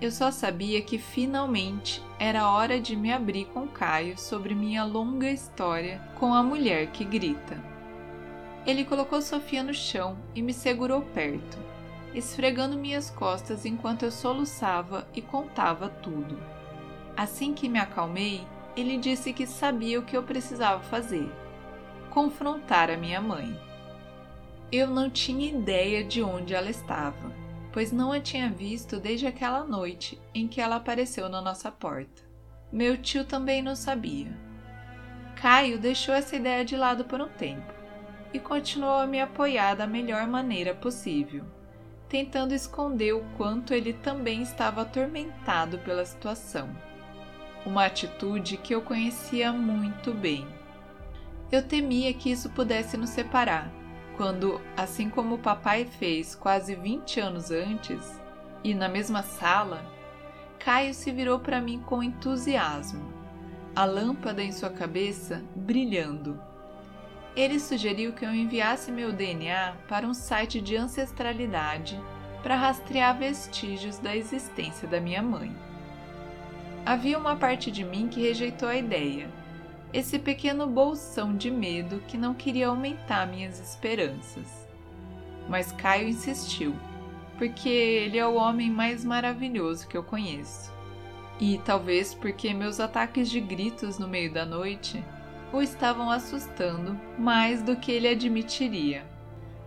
Eu 0.00 0.10
só 0.10 0.30
sabia 0.30 0.80
que 0.80 0.98
finalmente 0.98 2.02
era 2.18 2.50
hora 2.50 2.80
de 2.80 2.96
me 2.96 3.12
abrir 3.12 3.44
com 3.46 3.68
Caio 3.68 4.18
sobre 4.18 4.54
minha 4.54 4.82
longa 4.82 5.30
história 5.30 6.00
com 6.18 6.32
a 6.32 6.42
mulher 6.42 6.88
que 6.88 7.04
grita. 7.04 7.62
Ele 8.66 8.84
colocou 8.84 9.20
Sofia 9.20 9.62
no 9.62 9.74
chão 9.74 10.16
e 10.34 10.40
me 10.40 10.54
segurou 10.54 11.02
perto, 11.02 11.58
esfregando 12.14 12.76
minhas 12.76 13.10
costas 13.10 13.64
enquanto 13.64 14.04
eu 14.04 14.10
soluçava 14.10 15.06
e 15.14 15.22
contava 15.22 15.88
tudo. 15.88 16.38
Assim 17.16 17.54
que 17.54 17.68
me 17.68 17.78
acalmei, 17.78 18.46
ele 18.76 18.96
disse 18.96 19.32
que 19.32 19.46
sabia 19.46 19.98
o 19.98 20.04
que 20.04 20.16
eu 20.16 20.22
precisava 20.22 20.82
fazer 20.82 21.30
confrontar 22.12 22.90
a 22.90 22.96
minha 22.96 23.22
mãe. 23.22 23.58
Eu 24.70 24.86
não 24.86 25.08
tinha 25.08 25.50
ideia 25.50 26.04
de 26.04 26.22
onde 26.22 26.52
ela 26.52 26.68
estava, 26.68 27.32
pois 27.72 27.90
não 27.90 28.12
a 28.12 28.20
tinha 28.20 28.50
visto 28.50 29.00
desde 29.00 29.26
aquela 29.26 29.64
noite 29.64 30.20
em 30.34 30.46
que 30.46 30.60
ela 30.60 30.76
apareceu 30.76 31.30
na 31.30 31.40
nossa 31.40 31.72
porta. 31.72 32.22
Meu 32.70 32.98
tio 32.98 33.24
também 33.24 33.62
não 33.62 33.74
sabia. 33.74 34.30
Caio 35.36 35.78
deixou 35.78 36.14
essa 36.14 36.36
ideia 36.36 36.66
de 36.66 36.76
lado 36.76 37.06
por 37.06 37.18
um 37.18 37.28
tempo 37.28 37.72
e 38.30 38.38
continuou 38.38 38.98
a 38.98 39.06
me 39.06 39.18
apoiar 39.18 39.74
da 39.74 39.86
melhor 39.86 40.26
maneira 40.26 40.74
possível, 40.74 41.46
tentando 42.12 42.52
esconder 42.52 43.14
o 43.14 43.24
quanto 43.38 43.72
ele 43.72 43.94
também 43.94 44.42
estava 44.42 44.82
atormentado 44.82 45.78
pela 45.78 46.04
situação. 46.04 46.68
Uma 47.64 47.86
atitude 47.86 48.58
que 48.58 48.74
eu 48.74 48.82
conhecia 48.82 49.50
muito 49.50 50.12
bem. 50.12 50.46
Eu 51.50 51.66
temia 51.66 52.12
que 52.12 52.30
isso 52.30 52.50
pudesse 52.50 52.98
nos 52.98 53.08
separar, 53.08 53.72
quando, 54.14 54.60
assim 54.76 55.08
como 55.08 55.36
o 55.36 55.38
papai 55.38 55.86
fez 55.86 56.34
quase 56.34 56.74
20 56.74 57.18
anos 57.18 57.50
antes, 57.50 58.20
e 58.62 58.74
na 58.74 58.90
mesma 58.90 59.22
sala, 59.22 59.82
Caio 60.58 60.92
se 60.92 61.10
virou 61.10 61.40
para 61.40 61.62
mim 61.62 61.80
com 61.80 62.02
entusiasmo, 62.02 63.10
a 63.74 63.86
lâmpada 63.86 64.42
em 64.42 64.52
sua 64.52 64.68
cabeça 64.68 65.42
brilhando. 65.56 66.38
Ele 67.34 67.58
sugeriu 67.58 68.12
que 68.12 68.24
eu 68.24 68.34
enviasse 68.34 68.90
meu 68.90 69.12
DNA 69.12 69.74
para 69.88 70.06
um 70.06 70.12
site 70.12 70.60
de 70.60 70.76
ancestralidade 70.76 72.00
para 72.42 72.56
rastrear 72.56 73.16
vestígios 73.16 73.98
da 73.98 74.14
existência 74.14 74.86
da 74.86 75.00
minha 75.00 75.22
mãe. 75.22 75.54
Havia 76.84 77.18
uma 77.18 77.36
parte 77.36 77.70
de 77.70 77.84
mim 77.84 78.08
que 78.08 78.20
rejeitou 78.20 78.68
a 78.68 78.76
ideia 78.76 79.30
esse 79.92 80.18
pequeno 80.18 80.66
bolsão 80.66 81.36
de 81.36 81.50
medo 81.50 82.02
que 82.08 82.16
não 82.16 82.32
queria 82.32 82.68
aumentar 82.68 83.26
minhas 83.26 83.60
esperanças. 83.60 84.66
Mas 85.48 85.70
Caio 85.72 86.08
insistiu, 86.08 86.74
porque 87.36 87.68
ele 87.68 88.16
é 88.16 88.26
o 88.26 88.36
homem 88.36 88.70
mais 88.70 89.04
maravilhoso 89.04 89.86
que 89.86 89.96
eu 89.96 90.02
conheço. 90.02 90.72
E 91.38 91.60
talvez 91.64 92.14
porque 92.14 92.54
meus 92.54 92.80
ataques 92.80 93.28
de 93.28 93.40
gritos 93.40 93.98
no 93.98 94.08
meio 94.08 94.32
da 94.32 94.46
noite 94.46 95.04
o 95.52 95.60
estavam 95.60 96.10
assustando 96.10 96.98
mais 97.18 97.62
do 97.62 97.76
que 97.76 97.92
ele 97.92 98.08
admitiria. 98.08 99.04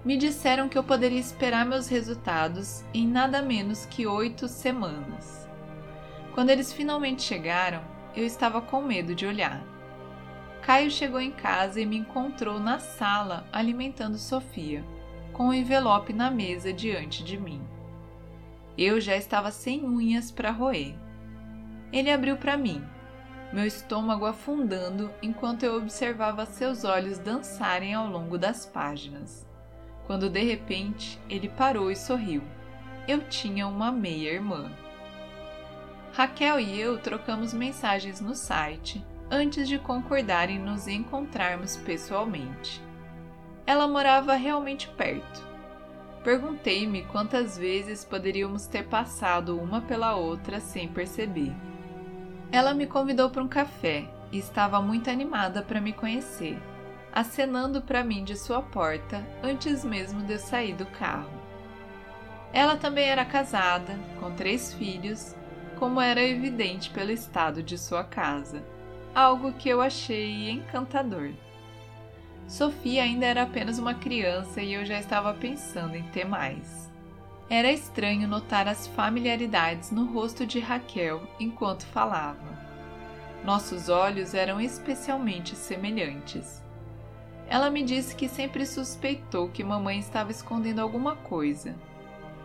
Me 0.03 0.17
disseram 0.17 0.67
que 0.67 0.77
eu 0.77 0.83
poderia 0.83 1.19
esperar 1.19 1.65
meus 1.65 1.87
resultados 1.87 2.83
em 2.93 3.07
nada 3.07 3.41
menos 3.41 3.85
que 3.85 4.07
oito 4.07 4.47
semanas. 4.47 5.47
Quando 6.33 6.49
eles 6.49 6.73
finalmente 6.73 7.21
chegaram, 7.21 7.81
eu 8.15 8.25
estava 8.25 8.61
com 8.61 8.81
medo 8.81 9.13
de 9.13 9.25
olhar. 9.25 9.63
Caio 10.61 10.89
chegou 10.89 11.21
em 11.21 11.31
casa 11.31 11.79
e 11.79 11.85
me 11.85 11.97
encontrou 11.97 12.59
na 12.59 12.79
sala 12.79 13.47
alimentando 13.53 14.17
Sofia, 14.17 14.83
com 15.31 15.45
o 15.45 15.49
um 15.49 15.53
envelope 15.53 16.11
na 16.11 16.31
mesa 16.31 16.73
diante 16.73 17.23
de 17.23 17.37
mim. 17.37 17.61
Eu 18.77 18.99
já 18.99 19.15
estava 19.15 19.51
sem 19.51 19.85
unhas 19.85 20.31
para 20.31 20.51
roer. 20.51 20.95
Ele 21.93 22.11
abriu 22.11 22.35
para 22.35 22.57
mim, 22.57 22.83
meu 23.55 23.65
estômago 23.65 24.25
afundando 24.25 25.09
enquanto 25.21 25.63
eu 25.63 25.77
observava 25.77 26.45
seus 26.45 26.83
olhos 26.83 27.17
dançarem 27.17 27.93
ao 27.93 28.05
longo 28.05 28.37
das 28.37 28.65
páginas. 28.65 29.47
Quando 30.05 30.29
de 30.29 30.43
repente 30.43 31.17
ele 31.29 31.47
parou 31.47 31.89
e 31.89 31.95
sorriu. 31.95 32.43
Eu 33.07 33.21
tinha 33.29 33.65
uma 33.65 33.93
meia-irmã. 33.93 34.69
Raquel 36.11 36.59
e 36.59 36.77
eu 36.77 36.97
trocamos 36.97 37.53
mensagens 37.53 38.19
no 38.19 38.35
site 38.35 39.01
antes 39.31 39.69
de 39.69 39.79
concordar 39.79 40.49
em 40.49 40.59
nos 40.59 40.85
encontrarmos 40.85 41.77
pessoalmente. 41.77 42.81
Ela 43.65 43.87
morava 43.87 44.35
realmente 44.35 44.89
perto. 44.89 45.47
Perguntei-me 46.25 47.05
quantas 47.05 47.57
vezes 47.57 48.03
poderíamos 48.03 48.67
ter 48.67 48.83
passado 48.85 49.57
uma 49.57 49.79
pela 49.79 50.13
outra 50.15 50.59
sem 50.59 50.89
perceber. 50.89 51.55
Ela 52.55 52.73
me 52.73 52.87
convidou 52.87 53.29
para 53.29 53.43
um 53.43 53.49
café 53.49 54.05
e 54.31 54.37
estava 54.37 54.81
muito 54.81 55.09
animada 55.09 55.61
para 55.61 55.81
me 55.81 55.91
conhecer, 55.91 56.57
acenando 57.11 57.81
para 57.81 58.01
mim 58.01 58.23
de 58.23 58.37
sua 58.37 58.61
porta 58.61 59.21
antes 59.43 59.83
mesmo 59.83 60.21
de 60.21 60.31
eu 60.31 60.39
sair 60.39 60.73
do 60.73 60.85
carro. 60.85 61.29
Ela 62.53 62.77
também 62.77 63.09
era 63.09 63.25
casada, 63.25 63.99
com 64.21 64.31
três 64.31 64.73
filhos, 64.73 65.35
como 65.77 65.99
era 65.99 66.23
evidente 66.23 66.91
pelo 66.91 67.11
estado 67.11 67.61
de 67.61 67.77
sua 67.77 68.05
casa, 68.05 68.63
algo 69.13 69.51
que 69.51 69.67
eu 69.67 69.81
achei 69.81 70.49
encantador. 70.49 71.33
Sofia 72.47 73.03
ainda 73.03 73.25
era 73.25 73.43
apenas 73.43 73.79
uma 73.79 73.95
criança 73.95 74.61
e 74.61 74.75
eu 74.75 74.85
já 74.85 74.97
estava 74.97 75.33
pensando 75.33 75.97
em 75.97 76.03
ter 76.03 76.23
mais. 76.23 76.84
Era 77.47 77.71
estranho 77.71 78.27
notar 78.27 78.67
as 78.67 78.87
familiaridades 78.87 79.91
no 79.91 80.05
rosto 80.05 80.47
de 80.47 80.59
Raquel 80.59 81.21
enquanto 81.39 81.85
falava. 81.85 82.65
Nossos 83.43 83.87
olhos 83.87 84.33
eram 84.33 84.59
especialmente 84.59 85.55
semelhantes. 85.55 86.63
Ela 87.47 87.69
me 87.69 87.83
disse 87.83 88.15
que 88.15 88.27
sempre 88.27 88.65
suspeitou 88.65 89.47
que 89.49 89.63
mamãe 89.63 89.99
estava 89.99 90.31
escondendo 90.31 90.79
alguma 90.79 91.15
coisa 91.15 91.75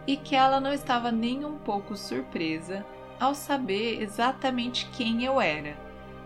e 0.07 0.19
que 0.19 0.37
ela 0.37 0.61
não 0.61 0.71
estava 0.71 1.11
nem 1.11 1.47
um 1.47 1.57
pouco 1.57 1.97
surpresa 1.97 2.85
ao 3.19 3.35
saber 3.35 4.03
exatamente 4.03 4.87
quem 4.93 5.25
eu 5.25 5.41
era, 5.41 5.79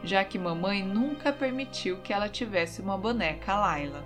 já 0.03 0.25
que 0.25 0.37
mamãe 0.37 0.83
nunca 0.83 1.33
permitiu 1.33 1.99
que 1.99 2.13
ela 2.13 2.29
tivesse 2.29 2.83
uma 2.83 2.99
boneca 2.99 3.55
Laila. 3.55 4.03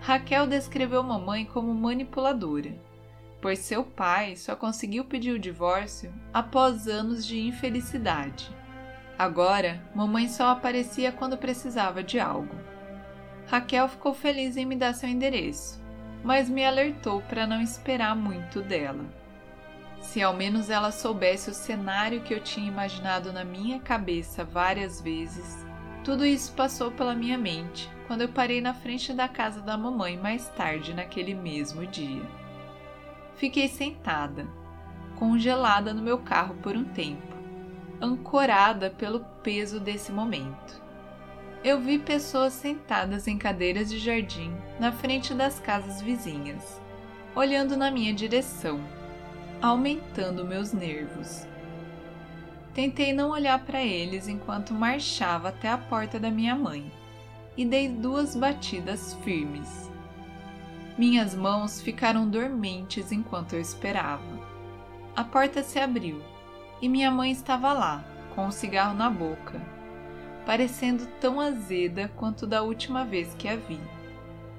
Raquel 0.00 0.46
descreveu 0.46 1.02
mamãe 1.02 1.44
como 1.44 1.74
manipuladora 1.74 2.87
pois 3.40 3.60
seu 3.60 3.84
pai 3.84 4.36
só 4.36 4.56
conseguiu 4.56 5.04
pedir 5.04 5.32
o 5.32 5.38
divórcio 5.38 6.12
após 6.32 6.88
anos 6.88 7.26
de 7.26 7.38
infelicidade. 7.40 8.50
Agora, 9.18 9.82
mamãe 9.94 10.28
só 10.28 10.48
aparecia 10.50 11.10
quando 11.10 11.36
precisava 11.36 12.02
de 12.02 12.20
algo. 12.20 12.54
Raquel 13.46 13.88
ficou 13.88 14.14
feliz 14.14 14.56
em 14.56 14.64
me 14.64 14.76
dar 14.76 14.94
seu 14.94 15.08
endereço, 15.08 15.80
mas 16.22 16.48
me 16.48 16.64
alertou 16.64 17.20
para 17.22 17.46
não 17.46 17.60
esperar 17.60 18.14
muito 18.14 18.60
dela. 18.60 19.04
Se 20.00 20.22
ao 20.22 20.34
menos 20.34 20.70
ela 20.70 20.92
soubesse 20.92 21.50
o 21.50 21.54
cenário 21.54 22.20
que 22.22 22.32
eu 22.32 22.40
tinha 22.40 22.68
imaginado 22.68 23.32
na 23.32 23.44
minha 23.44 23.80
cabeça 23.80 24.44
várias 24.44 25.00
vezes, 25.00 25.66
tudo 26.04 26.24
isso 26.24 26.52
passou 26.52 26.90
pela 26.90 27.14
minha 27.14 27.36
mente 27.36 27.90
quando 28.06 28.22
eu 28.22 28.28
parei 28.28 28.60
na 28.60 28.72
frente 28.72 29.12
da 29.12 29.28
casa 29.28 29.60
da 29.60 29.76
mamãe 29.76 30.16
mais 30.16 30.48
tarde 30.50 30.94
naquele 30.94 31.34
mesmo 31.34 31.86
dia. 31.86 32.22
Fiquei 33.38 33.68
sentada, 33.68 34.48
congelada 35.14 35.94
no 35.94 36.02
meu 36.02 36.18
carro 36.18 36.56
por 36.56 36.76
um 36.76 36.82
tempo, 36.82 37.36
ancorada 38.00 38.90
pelo 38.90 39.20
peso 39.44 39.78
desse 39.78 40.10
momento. 40.10 40.82
Eu 41.62 41.80
vi 41.80 42.00
pessoas 42.00 42.52
sentadas 42.52 43.28
em 43.28 43.38
cadeiras 43.38 43.88
de 43.88 43.98
jardim 43.98 44.52
na 44.80 44.90
frente 44.90 45.32
das 45.34 45.60
casas 45.60 46.02
vizinhas, 46.02 46.82
olhando 47.32 47.76
na 47.76 47.92
minha 47.92 48.12
direção, 48.12 48.80
aumentando 49.62 50.44
meus 50.44 50.72
nervos. 50.72 51.46
Tentei 52.74 53.12
não 53.12 53.30
olhar 53.30 53.64
para 53.64 53.84
eles 53.84 54.26
enquanto 54.26 54.74
marchava 54.74 55.50
até 55.50 55.68
a 55.68 55.78
porta 55.78 56.18
da 56.18 56.30
minha 56.30 56.56
mãe 56.56 56.90
e 57.56 57.64
dei 57.64 57.88
duas 57.88 58.34
batidas 58.34 59.14
firmes. 59.22 59.88
Minhas 60.98 61.32
mãos 61.32 61.80
ficaram 61.80 62.28
dormentes 62.28 63.12
enquanto 63.12 63.52
eu 63.52 63.60
esperava. 63.60 64.20
A 65.14 65.22
porta 65.22 65.62
se 65.62 65.78
abriu 65.78 66.20
e 66.82 66.88
minha 66.88 67.08
mãe 67.08 67.30
estava 67.30 67.72
lá, 67.72 68.04
com 68.34 68.46
um 68.46 68.50
cigarro 68.50 68.94
na 68.94 69.08
boca, 69.08 69.62
parecendo 70.44 71.06
tão 71.20 71.40
azeda 71.40 72.10
quanto 72.16 72.48
da 72.48 72.62
última 72.62 73.04
vez 73.04 73.32
que 73.34 73.46
a 73.46 73.54
vi. 73.54 73.78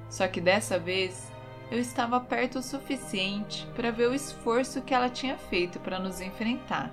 Só 0.10 0.30
que 0.30 0.40
dessa 0.40 0.80
vez 0.80 1.30
eu 1.70 1.78
estava 1.78 2.22
perto 2.22 2.60
o 2.60 2.64
suficiente 2.64 3.68
para 3.76 3.92
ver 3.92 4.08
o 4.08 4.16
esforço 4.16 4.82
que 4.82 4.94
ela 4.94 5.10
tinha 5.10 5.38
feito 5.38 5.78
para 5.82 6.00
nos 6.00 6.22
enfrentar. 6.22 6.90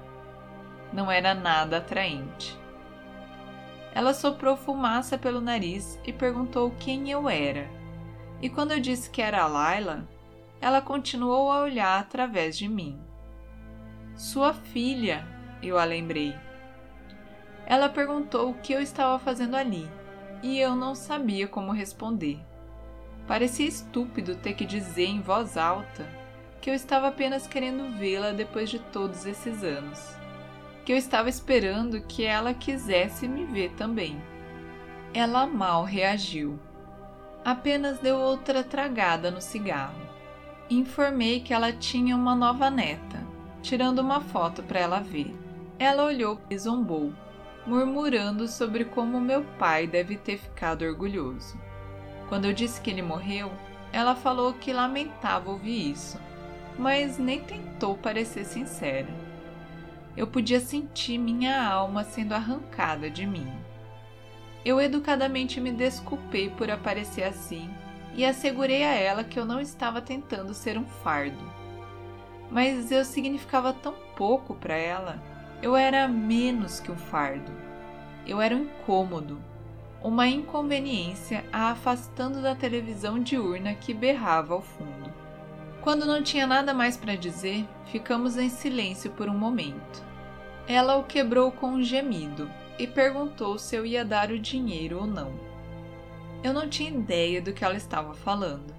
Não 0.92 1.08
era 1.08 1.36
nada 1.36 1.76
atraente. 1.76 2.58
Ela 3.94 4.12
soprou 4.12 4.56
fumaça 4.56 5.16
pelo 5.16 5.40
nariz 5.40 6.00
e 6.04 6.12
perguntou 6.12 6.74
quem 6.80 7.12
eu 7.12 7.28
era 7.28 7.85
e 8.40 8.48
quando 8.48 8.72
eu 8.72 8.80
disse 8.80 9.08
que 9.08 9.22
era 9.22 9.42
a 9.42 9.46
Laila, 9.46 10.06
ela 10.60 10.80
continuou 10.80 11.50
a 11.50 11.62
olhar 11.62 11.98
através 11.98 12.56
de 12.56 12.68
mim. 12.68 12.98
Sua 14.14 14.52
filha, 14.52 15.26
eu 15.62 15.78
a 15.78 15.84
lembrei. 15.84 16.34
Ela 17.66 17.88
perguntou 17.88 18.50
o 18.50 18.54
que 18.54 18.72
eu 18.72 18.80
estava 18.80 19.18
fazendo 19.18 19.56
ali 19.56 19.88
e 20.42 20.58
eu 20.58 20.74
não 20.74 20.94
sabia 20.94 21.48
como 21.48 21.72
responder. 21.72 22.38
Parecia 23.26 23.66
estúpido 23.66 24.36
ter 24.36 24.54
que 24.54 24.64
dizer 24.64 25.06
em 25.06 25.20
voz 25.20 25.56
alta 25.56 26.06
que 26.60 26.70
eu 26.70 26.74
estava 26.74 27.08
apenas 27.08 27.46
querendo 27.46 27.96
vê-la 27.98 28.32
depois 28.32 28.70
de 28.70 28.78
todos 28.78 29.26
esses 29.26 29.62
anos, 29.62 30.16
que 30.84 30.92
eu 30.92 30.96
estava 30.96 31.28
esperando 31.28 32.00
que 32.02 32.24
ela 32.24 32.54
quisesse 32.54 33.26
me 33.26 33.44
ver 33.44 33.72
também. 33.72 34.20
Ela 35.12 35.46
mal 35.46 35.84
reagiu 35.84 36.58
apenas 37.46 38.00
deu 38.00 38.18
outra 38.18 38.64
tragada 38.64 39.30
no 39.30 39.40
cigarro. 39.40 40.02
Informei 40.68 41.38
que 41.38 41.54
ela 41.54 41.72
tinha 41.72 42.16
uma 42.16 42.34
nova 42.34 42.68
neta, 42.68 43.24
tirando 43.62 44.00
uma 44.00 44.20
foto 44.20 44.64
para 44.64 44.80
ela 44.80 44.98
ver. 44.98 45.32
Ela 45.78 46.06
olhou 46.06 46.40
e 46.50 46.58
zombou, 46.58 47.12
murmurando 47.64 48.48
sobre 48.48 48.84
como 48.84 49.20
meu 49.20 49.44
pai 49.60 49.86
deve 49.86 50.16
ter 50.16 50.38
ficado 50.38 50.84
orgulhoso. 50.84 51.56
Quando 52.28 52.46
eu 52.46 52.52
disse 52.52 52.80
que 52.80 52.90
ele 52.90 53.00
morreu, 53.00 53.52
ela 53.92 54.16
falou 54.16 54.52
que 54.54 54.72
lamentava 54.72 55.48
ouvir 55.48 55.92
isso, 55.92 56.18
mas 56.76 57.16
nem 57.16 57.38
tentou 57.38 57.96
parecer 57.96 58.44
sincera. 58.44 59.14
Eu 60.16 60.26
podia 60.26 60.58
sentir 60.58 61.16
minha 61.16 61.64
alma 61.64 62.02
sendo 62.02 62.32
arrancada 62.32 63.08
de 63.08 63.24
mim. 63.24 63.46
Eu 64.66 64.80
educadamente 64.80 65.60
me 65.60 65.70
desculpei 65.70 66.50
por 66.50 66.68
aparecer 66.72 67.22
assim 67.22 67.70
e 68.16 68.24
assegurei 68.24 68.82
a 68.82 68.94
ela 68.94 69.22
que 69.22 69.38
eu 69.38 69.44
não 69.44 69.60
estava 69.60 70.00
tentando 70.02 70.52
ser 70.52 70.76
um 70.76 70.84
fardo. 70.84 71.52
Mas 72.50 72.90
eu 72.90 73.04
significava 73.04 73.72
tão 73.72 73.94
pouco 74.16 74.56
para 74.56 74.74
ela. 74.74 75.22
Eu 75.62 75.76
era 75.76 76.08
menos 76.08 76.80
que 76.80 76.90
um 76.90 76.96
fardo. 76.96 77.52
Eu 78.26 78.40
era 78.40 78.56
um 78.56 78.62
incômodo, 78.62 79.40
uma 80.02 80.26
inconveniência 80.26 81.44
a 81.52 81.70
afastando 81.70 82.42
da 82.42 82.56
televisão 82.56 83.22
diurna 83.22 83.72
que 83.72 83.94
berrava 83.94 84.54
ao 84.54 84.62
fundo. 84.62 85.14
Quando 85.80 86.04
não 86.04 86.24
tinha 86.24 86.44
nada 86.44 86.74
mais 86.74 86.96
para 86.96 87.14
dizer, 87.14 87.64
ficamos 87.84 88.36
em 88.36 88.48
silêncio 88.48 89.12
por 89.12 89.28
um 89.28 89.38
momento. 89.38 90.04
Ela 90.66 90.96
o 90.96 91.04
quebrou 91.04 91.52
com 91.52 91.68
um 91.68 91.82
gemido 91.84 92.50
e 92.78 92.86
perguntou 92.86 93.58
se 93.58 93.74
eu 93.74 93.86
ia 93.86 94.04
dar 94.04 94.30
o 94.30 94.38
dinheiro 94.38 94.98
ou 94.98 95.06
não. 95.06 95.32
Eu 96.42 96.52
não 96.52 96.68
tinha 96.68 96.90
ideia 96.90 97.40
do 97.40 97.52
que 97.52 97.64
ela 97.64 97.76
estava 97.76 98.14
falando. 98.14 98.74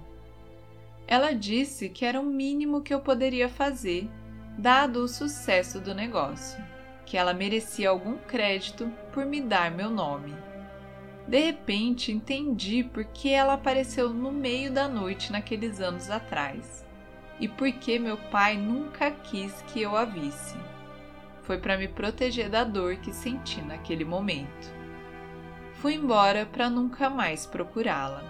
Ela 1.06 1.32
disse 1.32 1.88
que 1.88 2.04
era 2.04 2.20
o 2.20 2.24
mínimo 2.24 2.82
que 2.82 2.92
eu 2.92 3.00
poderia 3.00 3.48
fazer, 3.48 4.08
dado 4.56 5.02
o 5.02 5.08
sucesso 5.08 5.80
do 5.80 5.94
negócio, 5.94 6.62
que 7.04 7.16
ela 7.16 7.32
merecia 7.32 7.88
algum 7.90 8.16
crédito 8.18 8.90
por 9.12 9.24
me 9.24 9.40
dar 9.40 9.70
meu 9.70 9.90
nome. 9.90 10.34
De 11.26 11.38
repente 11.38 12.12
entendi 12.12 12.82
por 12.82 13.04
que 13.04 13.30
ela 13.30 13.54
apareceu 13.54 14.10
no 14.10 14.32
meio 14.32 14.72
da 14.72 14.88
noite 14.88 15.30
naqueles 15.30 15.80
anos 15.80 16.10
atrás 16.10 16.86
e 17.40 17.46
por 17.46 17.70
que 17.70 17.98
meu 17.98 18.16
pai 18.16 18.56
nunca 18.56 19.10
quis 19.10 19.52
que 19.68 19.80
eu 19.80 19.96
a 19.96 20.04
visse. 20.04 20.56
Foi 21.48 21.56
para 21.56 21.78
me 21.78 21.88
proteger 21.88 22.50
da 22.50 22.62
dor 22.62 22.96
que 22.96 23.10
senti 23.10 23.62
naquele 23.62 24.04
momento. 24.04 24.70
Fui 25.80 25.94
embora 25.94 26.44
para 26.44 26.68
nunca 26.68 27.08
mais 27.08 27.46
procurá-la. 27.46 28.22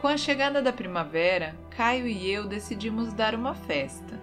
Com 0.00 0.08
a 0.08 0.16
chegada 0.16 0.62
da 0.62 0.72
primavera, 0.72 1.54
Caio 1.68 2.06
e 2.06 2.30
eu 2.30 2.48
decidimos 2.48 3.12
dar 3.12 3.34
uma 3.34 3.54
festa. 3.54 4.18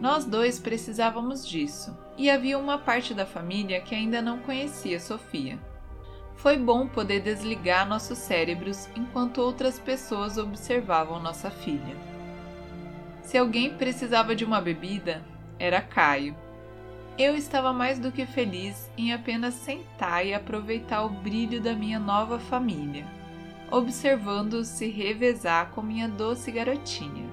Nós 0.00 0.24
dois 0.24 0.58
precisávamos 0.58 1.46
disso, 1.46 1.96
e 2.18 2.28
havia 2.28 2.58
uma 2.58 2.76
parte 2.76 3.14
da 3.14 3.24
família 3.24 3.80
que 3.80 3.94
ainda 3.94 4.20
não 4.20 4.40
conhecia 4.40 4.98
Sofia. 4.98 5.60
Foi 6.34 6.56
bom 6.56 6.88
poder 6.88 7.20
desligar 7.20 7.88
nossos 7.88 8.18
cérebros 8.18 8.88
enquanto 8.96 9.38
outras 9.38 9.78
pessoas 9.78 10.36
observavam 10.36 11.22
nossa 11.22 11.52
filha. 11.52 11.96
Se 13.22 13.38
alguém 13.38 13.74
precisava 13.74 14.34
de 14.34 14.44
uma 14.44 14.60
bebida, 14.60 15.22
era 15.62 15.80
Caio. 15.80 16.34
Eu 17.16 17.36
estava 17.36 17.72
mais 17.72 17.96
do 17.96 18.10
que 18.10 18.26
feliz 18.26 18.90
em 18.98 19.12
apenas 19.12 19.54
sentar 19.54 20.26
e 20.26 20.34
aproveitar 20.34 21.04
o 21.04 21.08
brilho 21.08 21.60
da 21.60 21.72
minha 21.72 22.00
nova 22.00 22.40
família, 22.40 23.06
observando-os 23.70 24.66
se 24.66 24.88
revezar 24.88 25.70
com 25.70 25.80
minha 25.80 26.08
doce 26.08 26.50
garotinha, 26.50 27.30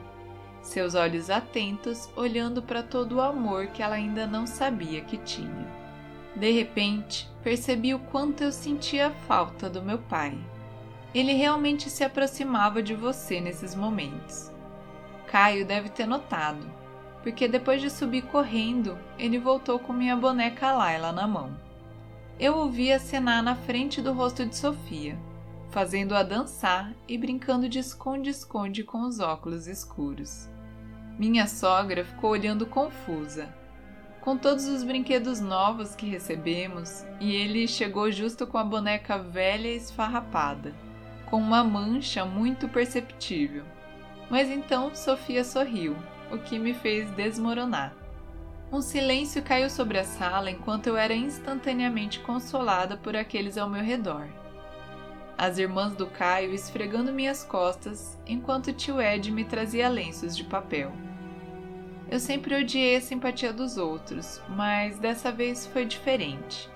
seus 0.62 0.94
olhos 0.94 1.32
atentos 1.32 2.08
olhando 2.16 2.62
para 2.62 2.84
todo 2.84 3.16
o 3.16 3.22
amor 3.22 3.68
que 3.68 3.82
ela 3.82 3.96
ainda 3.96 4.28
não 4.28 4.46
sabia 4.46 5.02
que 5.02 5.18
tinha. 5.18 5.68
De 6.36 6.52
repente, 6.52 7.28
percebi 7.42 7.96
o 7.96 8.00
quanto 8.00 8.44
eu 8.44 8.52
sentia 8.52 9.08
a 9.08 9.12
falta 9.12 9.68
do 9.68 9.82
meu 9.82 9.98
pai. 9.98 10.38
Ele 11.16 11.34
realmente 11.34 11.90
se 11.90 12.04
aproximava 12.04 12.84
de 12.84 12.94
você 12.94 13.42
nesses 13.42 13.74
momentos. 13.74 14.52
Caio 15.26 15.66
deve 15.66 15.90
ter 15.90 16.06
notado, 16.06 16.79
porque 17.22 17.48
depois 17.48 17.82
de 17.82 17.90
subir 17.90 18.24
correndo, 18.24 18.98
ele 19.18 19.38
voltou 19.38 19.80
com 19.80 19.94
minha 19.94 20.16
boneca 20.16 20.72
Laila 20.72 21.12
na 21.12 21.28
mão. 21.28 21.58
Eu 22.40 22.56
ouvia 22.58 22.96
acenar 22.96 23.44
na 23.44 23.56
frente 23.56 24.02
do 24.02 24.14
rosto 24.14 24.46
de 24.46 24.56
Sofia, 24.56 25.18
fazendo-a 25.70 26.24
dançar 26.24 26.94
e 27.08 27.18
brincando 27.18 27.68
de 27.68 27.80
esconde-esconde 27.80 28.84
com 28.84 29.02
os 29.02 29.20
óculos 29.20 29.68
escuros. 29.68 30.48
Minha 31.18 31.48
sogra 31.48 32.06
ficou 32.06 32.32
olhando 32.32 32.66
confusa, 32.66 33.54
com 34.22 34.38
todos 34.38 34.68
os 34.68 34.84
brinquedos 34.84 35.42
novos 35.42 35.96
que 35.96 36.06
recebemos, 36.06 37.06
e 37.20 37.34
ele 37.34 37.68
chegou 37.68 38.12
justo 38.12 38.48
com 38.48 38.58
a 38.58 38.64
boneca 38.64 39.18
velha 39.18 39.68
e 39.68 39.76
esfarrapada, 39.76 40.74
com 41.26 41.38
uma 41.38 41.64
mancha 41.64 42.26
muito 42.26 42.70
perceptível. 42.70 43.64
Mas 44.30 44.50
então 44.50 44.94
Sofia 44.96 45.44
sorriu, 45.44 45.96
o 46.32 46.38
que 46.38 46.60
me 46.60 46.74
fez 46.74 47.10
desmoronar. 47.12 47.94
Um 48.72 48.82
silêncio 48.82 49.42
caiu 49.42 49.70
sobre 49.70 49.98
a 49.98 50.04
sala 50.04 50.52
enquanto 50.52 50.88
eu 50.88 50.96
era 50.96 51.14
instantaneamente 51.14 52.20
consolada 52.20 52.96
por 52.96 53.16
aqueles 53.16 53.58
ao 53.58 53.70
meu 53.70 53.84
redor. 53.84 54.28
As 55.38 55.58
irmãs 55.58 55.96
do 55.96 56.06
Caio 56.06 56.54
esfregando 56.54 57.12
minhas 57.12 57.44
costas 57.44 58.20
enquanto 58.28 58.74
tio 58.74 59.02
Ed 59.02 59.32
me 59.32 59.44
trazia 59.44 59.90
lenços 59.90 60.36
de 60.36 60.44
papel. 60.44 60.92
Eu 62.12 62.20
sempre 62.20 62.56
odiei 62.56 62.96
a 62.98 63.02
simpatia 63.02 63.54
dos 63.54 63.78
outros, 63.78 64.42
mas 64.50 65.00
dessa 65.00 65.32
vez 65.32 65.66
foi 65.66 65.86
diferente. 65.86 66.70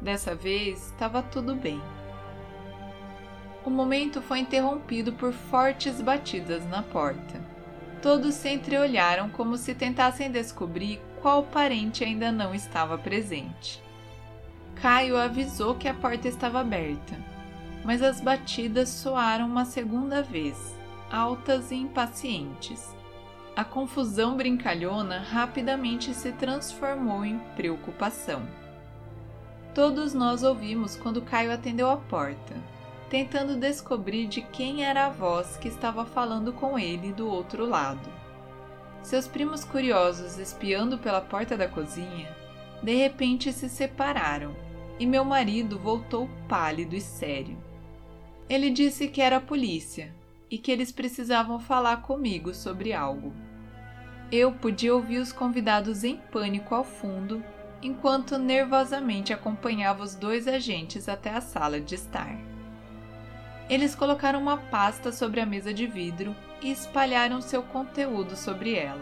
Dessa 0.00 0.34
vez 0.34 0.88
estava 0.88 1.22
tudo 1.22 1.54
bem. 1.54 1.80
O 3.64 3.70
momento 3.70 4.20
foi 4.20 4.40
interrompido 4.40 5.12
por 5.12 5.32
fortes 5.32 6.00
batidas 6.00 6.66
na 6.66 6.82
porta. 6.82 7.40
Todos 8.02 8.34
se 8.34 8.48
entreolharam 8.48 9.30
como 9.30 9.56
se 9.56 9.76
tentassem 9.76 10.28
descobrir 10.28 11.00
qual 11.20 11.44
parente 11.44 12.02
ainda 12.02 12.32
não 12.32 12.52
estava 12.52 12.98
presente. 12.98 13.80
Caio 14.74 15.16
avisou 15.16 15.76
que 15.76 15.86
a 15.86 15.94
porta 15.94 16.26
estava 16.26 16.58
aberta, 16.58 17.16
mas 17.84 18.02
as 18.02 18.20
batidas 18.20 18.88
soaram 18.88 19.46
uma 19.46 19.64
segunda 19.64 20.20
vez, 20.20 20.74
altas 21.08 21.70
e 21.70 21.76
impacientes. 21.76 22.92
A 23.54 23.62
confusão 23.64 24.36
brincalhona 24.36 25.20
rapidamente 25.20 26.12
se 26.12 26.32
transformou 26.32 27.24
em 27.24 27.38
preocupação. 27.54 28.42
Todos 29.72 30.12
nós 30.12 30.42
ouvimos 30.42 30.96
quando 30.96 31.22
Caio 31.22 31.52
atendeu 31.52 31.88
a 31.88 31.96
porta, 31.96 32.56
tentando 33.12 33.56
descobrir 33.56 34.26
de 34.26 34.40
quem 34.40 34.86
era 34.86 35.04
a 35.04 35.10
voz 35.10 35.58
que 35.58 35.68
estava 35.68 36.02
falando 36.02 36.50
com 36.50 36.78
ele 36.78 37.12
do 37.12 37.28
outro 37.28 37.66
lado. 37.66 38.08
Seus 39.02 39.28
primos 39.28 39.64
curiosos 39.64 40.38
espiando 40.38 40.96
pela 40.96 41.20
porta 41.20 41.54
da 41.54 41.68
cozinha, 41.68 42.34
de 42.82 42.94
repente 42.94 43.52
se 43.52 43.68
separaram 43.68 44.56
e 44.98 45.04
meu 45.04 45.26
marido 45.26 45.78
voltou 45.78 46.26
pálido 46.48 46.96
e 46.96 47.02
sério. 47.02 47.58
Ele 48.48 48.70
disse 48.70 49.06
que 49.08 49.20
era 49.20 49.36
a 49.36 49.42
polícia 49.42 50.14
e 50.50 50.56
que 50.56 50.72
eles 50.72 50.90
precisavam 50.90 51.60
falar 51.60 51.98
comigo 51.98 52.54
sobre 52.54 52.94
algo. 52.94 53.34
Eu 54.32 54.52
podia 54.52 54.94
ouvir 54.94 55.18
os 55.18 55.32
convidados 55.32 56.02
em 56.02 56.16
pânico 56.16 56.74
ao 56.74 56.82
fundo, 56.82 57.44
enquanto 57.82 58.38
nervosamente 58.38 59.34
acompanhava 59.34 60.02
os 60.02 60.14
dois 60.14 60.48
agentes 60.48 61.10
até 61.10 61.28
a 61.28 61.42
sala 61.42 61.78
de 61.78 61.94
estar. 61.94 62.51
Eles 63.72 63.94
colocaram 63.94 64.38
uma 64.38 64.58
pasta 64.58 65.10
sobre 65.10 65.40
a 65.40 65.46
mesa 65.46 65.72
de 65.72 65.86
vidro 65.86 66.36
e 66.60 66.70
espalharam 66.70 67.40
seu 67.40 67.62
conteúdo 67.62 68.36
sobre 68.36 68.74
ela. 68.74 69.00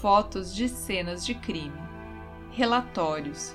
Fotos 0.00 0.52
de 0.52 0.68
cenas 0.68 1.24
de 1.24 1.36
crime, 1.36 1.80
relatórios. 2.50 3.54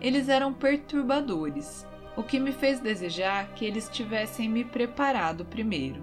Eles 0.00 0.30
eram 0.30 0.54
perturbadores 0.54 1.86
o 2.16 2.22
que 2.22 2.40
me 2.40 2.52
fez 2.52 2.80
desejar 2.80 3.48
que 3.48 3.66
eles 3.66 3.86
tivessem 3.86 4.48
me 4.48 4.64
preparado 4.64 5.44
primeiro. 5.44 6.02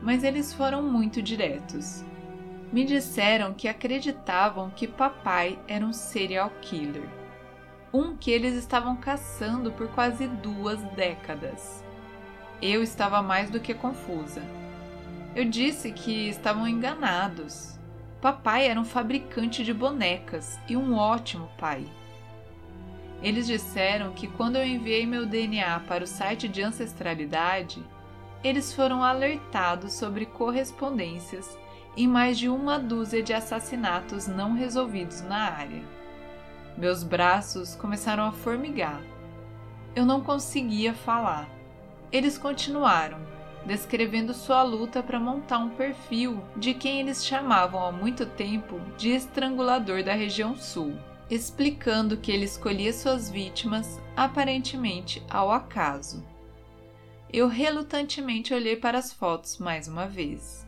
Mas 0.00 0.24
eles 0.24 0.50
foram 0.50 0.82
muito 0.82 1.20
diretos. 1.20 2.02
Me 2.72 2.86
disseram 2.86 3.52
que 3.52 3.68
acreditavam 3.68 4.70
que 4.70 4.88
papai 4.88 5.58
era 5.68 5.84
um 5.84 5.92
serial 5.92 6.50
killer, 6.62 7.06
um 7.92 8.16
que 8.16 8.30
eles 8.30 8.54
estavam 8.54 8.96
caçando 8.96 9.70
por 9.72 9.88
quase 9.88 10.26
duas 10.26 10.82
décadas. 10.94 11.84
Eu 12.62 12.82
estava 12.82 13.22
mais 13.22 13.48
do 13.48 13.58
que 13.58 13.72
confusa. 13.72 14.42
Eu 15.34 15.44
disse 15.44 15.92
que 15.92 16.28
estavam 16.28 16.68
enganados. 16.68 17.78
Papai 18.20 18.66
era 18.66 18.78
um 18.78 18.84
fabricante 18.84 19.64
de 19.64 19.72
bonecas 19.72 20.58
e 20.68 20.76
um 20.76 20.94
ótimo 20.94 21.48
pai. 21.56 21.86
Eles 23.22 23.46
disseram 23.46 24.12
que 24.12 24.26
quando 24.26 24.56
eu 24.56 24.66
enviei 24.66 25.06
meu 25.06 25.24
DNA 25.24 25.80
para 25.80 26.04
o 26.04 26.06
site 26.06 26.48
de 26.48 26.62
ancestralidade, 26.62 27.82
eles 28.42 28.72
foram 28.72 29.02
alertados 29.02 29.94
sobre 29.94 30.26
correspondências 30.26 31.58
em 31.96 32.06
mais 32.06 32.38
de 32.38 32.48
uma 32.48 32.78
dúzia 32.78 33.22
de 33.22 33.32
assassinatos 33.32 34.26
não 34.26 34.54
resolvidos 34.54 35.22
na 35.22 35.50
área. 35.50 35.82
Meus 36.76 37.02
braços 37.02 37.74
começaram 37.74 38.24
a 38.24 38.32
formigar. 38.32 39.02
Eu 39.94 40.06
não 40.06 40.20
conseguia 40.20 40.94
falar. 40.94 41.59
Eles 42.12 42.36
continuaram, 42.36 43.18
descrevendo 43.64 44.34
sua 44.34 44.62
luta 44.62 45.02
para 45.02 45.20
montar 45.20 45.58
um 45.58 45.70
perfil 45.70 46.42
de 46.56 46.74
quem 46.74 47.00
eles 47.00 47.24
chamavam 47.24 47.84
há 47.84 47.92
muito 47.92 48.26
tempo 48.26 48.80
de 48.96 49.10
estrangulador 49.10 50.02
da 50.02 50.12
região 50.12 50.56
sul 50.56 50.96
explicando 51.30 52.16
que 52.16 52.32
ele 52.32 52.44
escolhia 52.44 52.92
suas 52.92 53.30
vítimas 53.30 54.00
aparentemente 54.16 55.22
ao 55.30 55.52
acaso. 55.52 56.26
Eu 57.32 57.46
relutantemente 57.46 58.52
olhei 58.52 58.74
para 58.74 58.98
as 58.98 59.12
fotos 59.12 59.56
mais 59.58 59.86
uma 59.86 60.08
vez. 60.08 60.66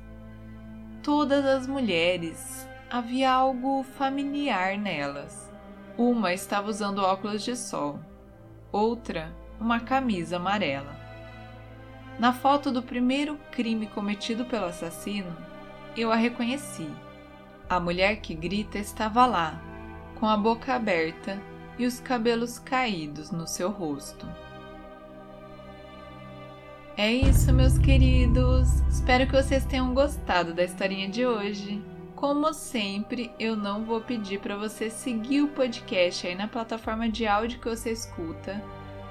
Todas 1.03 1.45
as 1.45 1.67
mulheres, 1.67 2.69
havia 2.89 3.33
algo 3.33 3.83
familiar 3.83 4.79
nelas. 4.79 5.53
Uma 5.99 6.33
estava 6.33 6.71
usando 6.71 7.03
óculos 7.03 7.43
de 7.43 7.57
sol, 7.57 7.99
outra, 8.71 9.35
uma 9.61 9.81
camisa 9.81 10.37
amarela. 10.37 11.02
Na 12.23 12.33
foto 12.33 12.71
do 12.71 12.85
primeiro 12.85 13.37
crime 13.51 13.89
cometido 13.89 14.45
pelo 14.45 14.67
assassino, 14.67 15.37
eu 15.97 16.13
a 16.13 16.15
reconheci. 16.15 16.87
A 17.69 17.81
mulher 17.81 18.21
que 18.21 18.33
grita 18.33 18.79
estava 18.79 19.27
lá, 19.27 19.61
com 20.21 20.29
a 20.29 20.37
boca 20.37 20.73
aberta 20.73 21.37
e 21.77 21.85
os 21.85 21.99
cabelos 21.99 22.61
caídos 22.61 23.33
no 23.33 23.45
seu 23.49 23.73
rosto. 23.73 24.25
É 26.97 27.11
isso, 27.11 27.53
meus 27.53 27.77
queridos. 27.77 28.69
Espero 28.89 29.27
que 29.27 29.35
vocês 29.35 29.65
tenham 29.65 29.93
gostado 29.93 30.55
da 30.55 30.63
historinha 30.63 31.09
de 31.09 31.27
hoje. 31.27 31.83
Como 32.15 32.55
sempre, 32.55 33.33
eu 33.37 33.57
não 33.57 33.85
vou 33.85 34.01
pedir 34.01 34.39
para 34.39 34.55
você 34.55 34.89
seguir 34.89 35.43
o 35.43 35.49
podcast 35.49 36.25
aí 36.25 36.37
na 36.37 36.47
plataforma 36.47 37.09
de 37.09 37.27
áudio 37.27 37.59
que 37.59 37.69
você 37.69 37.91
escuta 37.91 38.63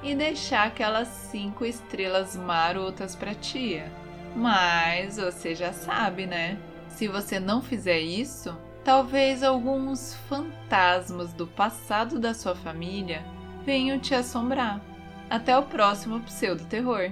e 0.04 0.16
deixar 0.16 0.68
aquelas 0.68 1.08
cinco 1.08 1.66
estrelas 1.66 2.36
marotas 2.36 3.16
para 3.16 3.36
tia. 3.36 3.92
Mas 4.36 5.18
você 5.18 5.54
já 5.54 5.74
sabe, 5.74 6.26
né? 6.26 6.58
Se 6.88 7.08
você 7.08 7.40
não 7.40 7.62
fizer 7.62 8.00
isso, 8.00 8.56
Talvez 8.84 9.44
alguns 9.44 10.16
fantasmas 10.28 11.34
do 11.34 11.46
passado 11.46 12.18
da 12.18 12.34
sua 12.34 12.56
família 12.56 13.24
venham 13.64 14.00
te 14.00 14.16
assombrar. 14.16 14.82
Até 15.30 15.56
o 15.56 15.64
próximo 15.64 16.20
pseudo 16.22 16.66
terror. 16.66 17.12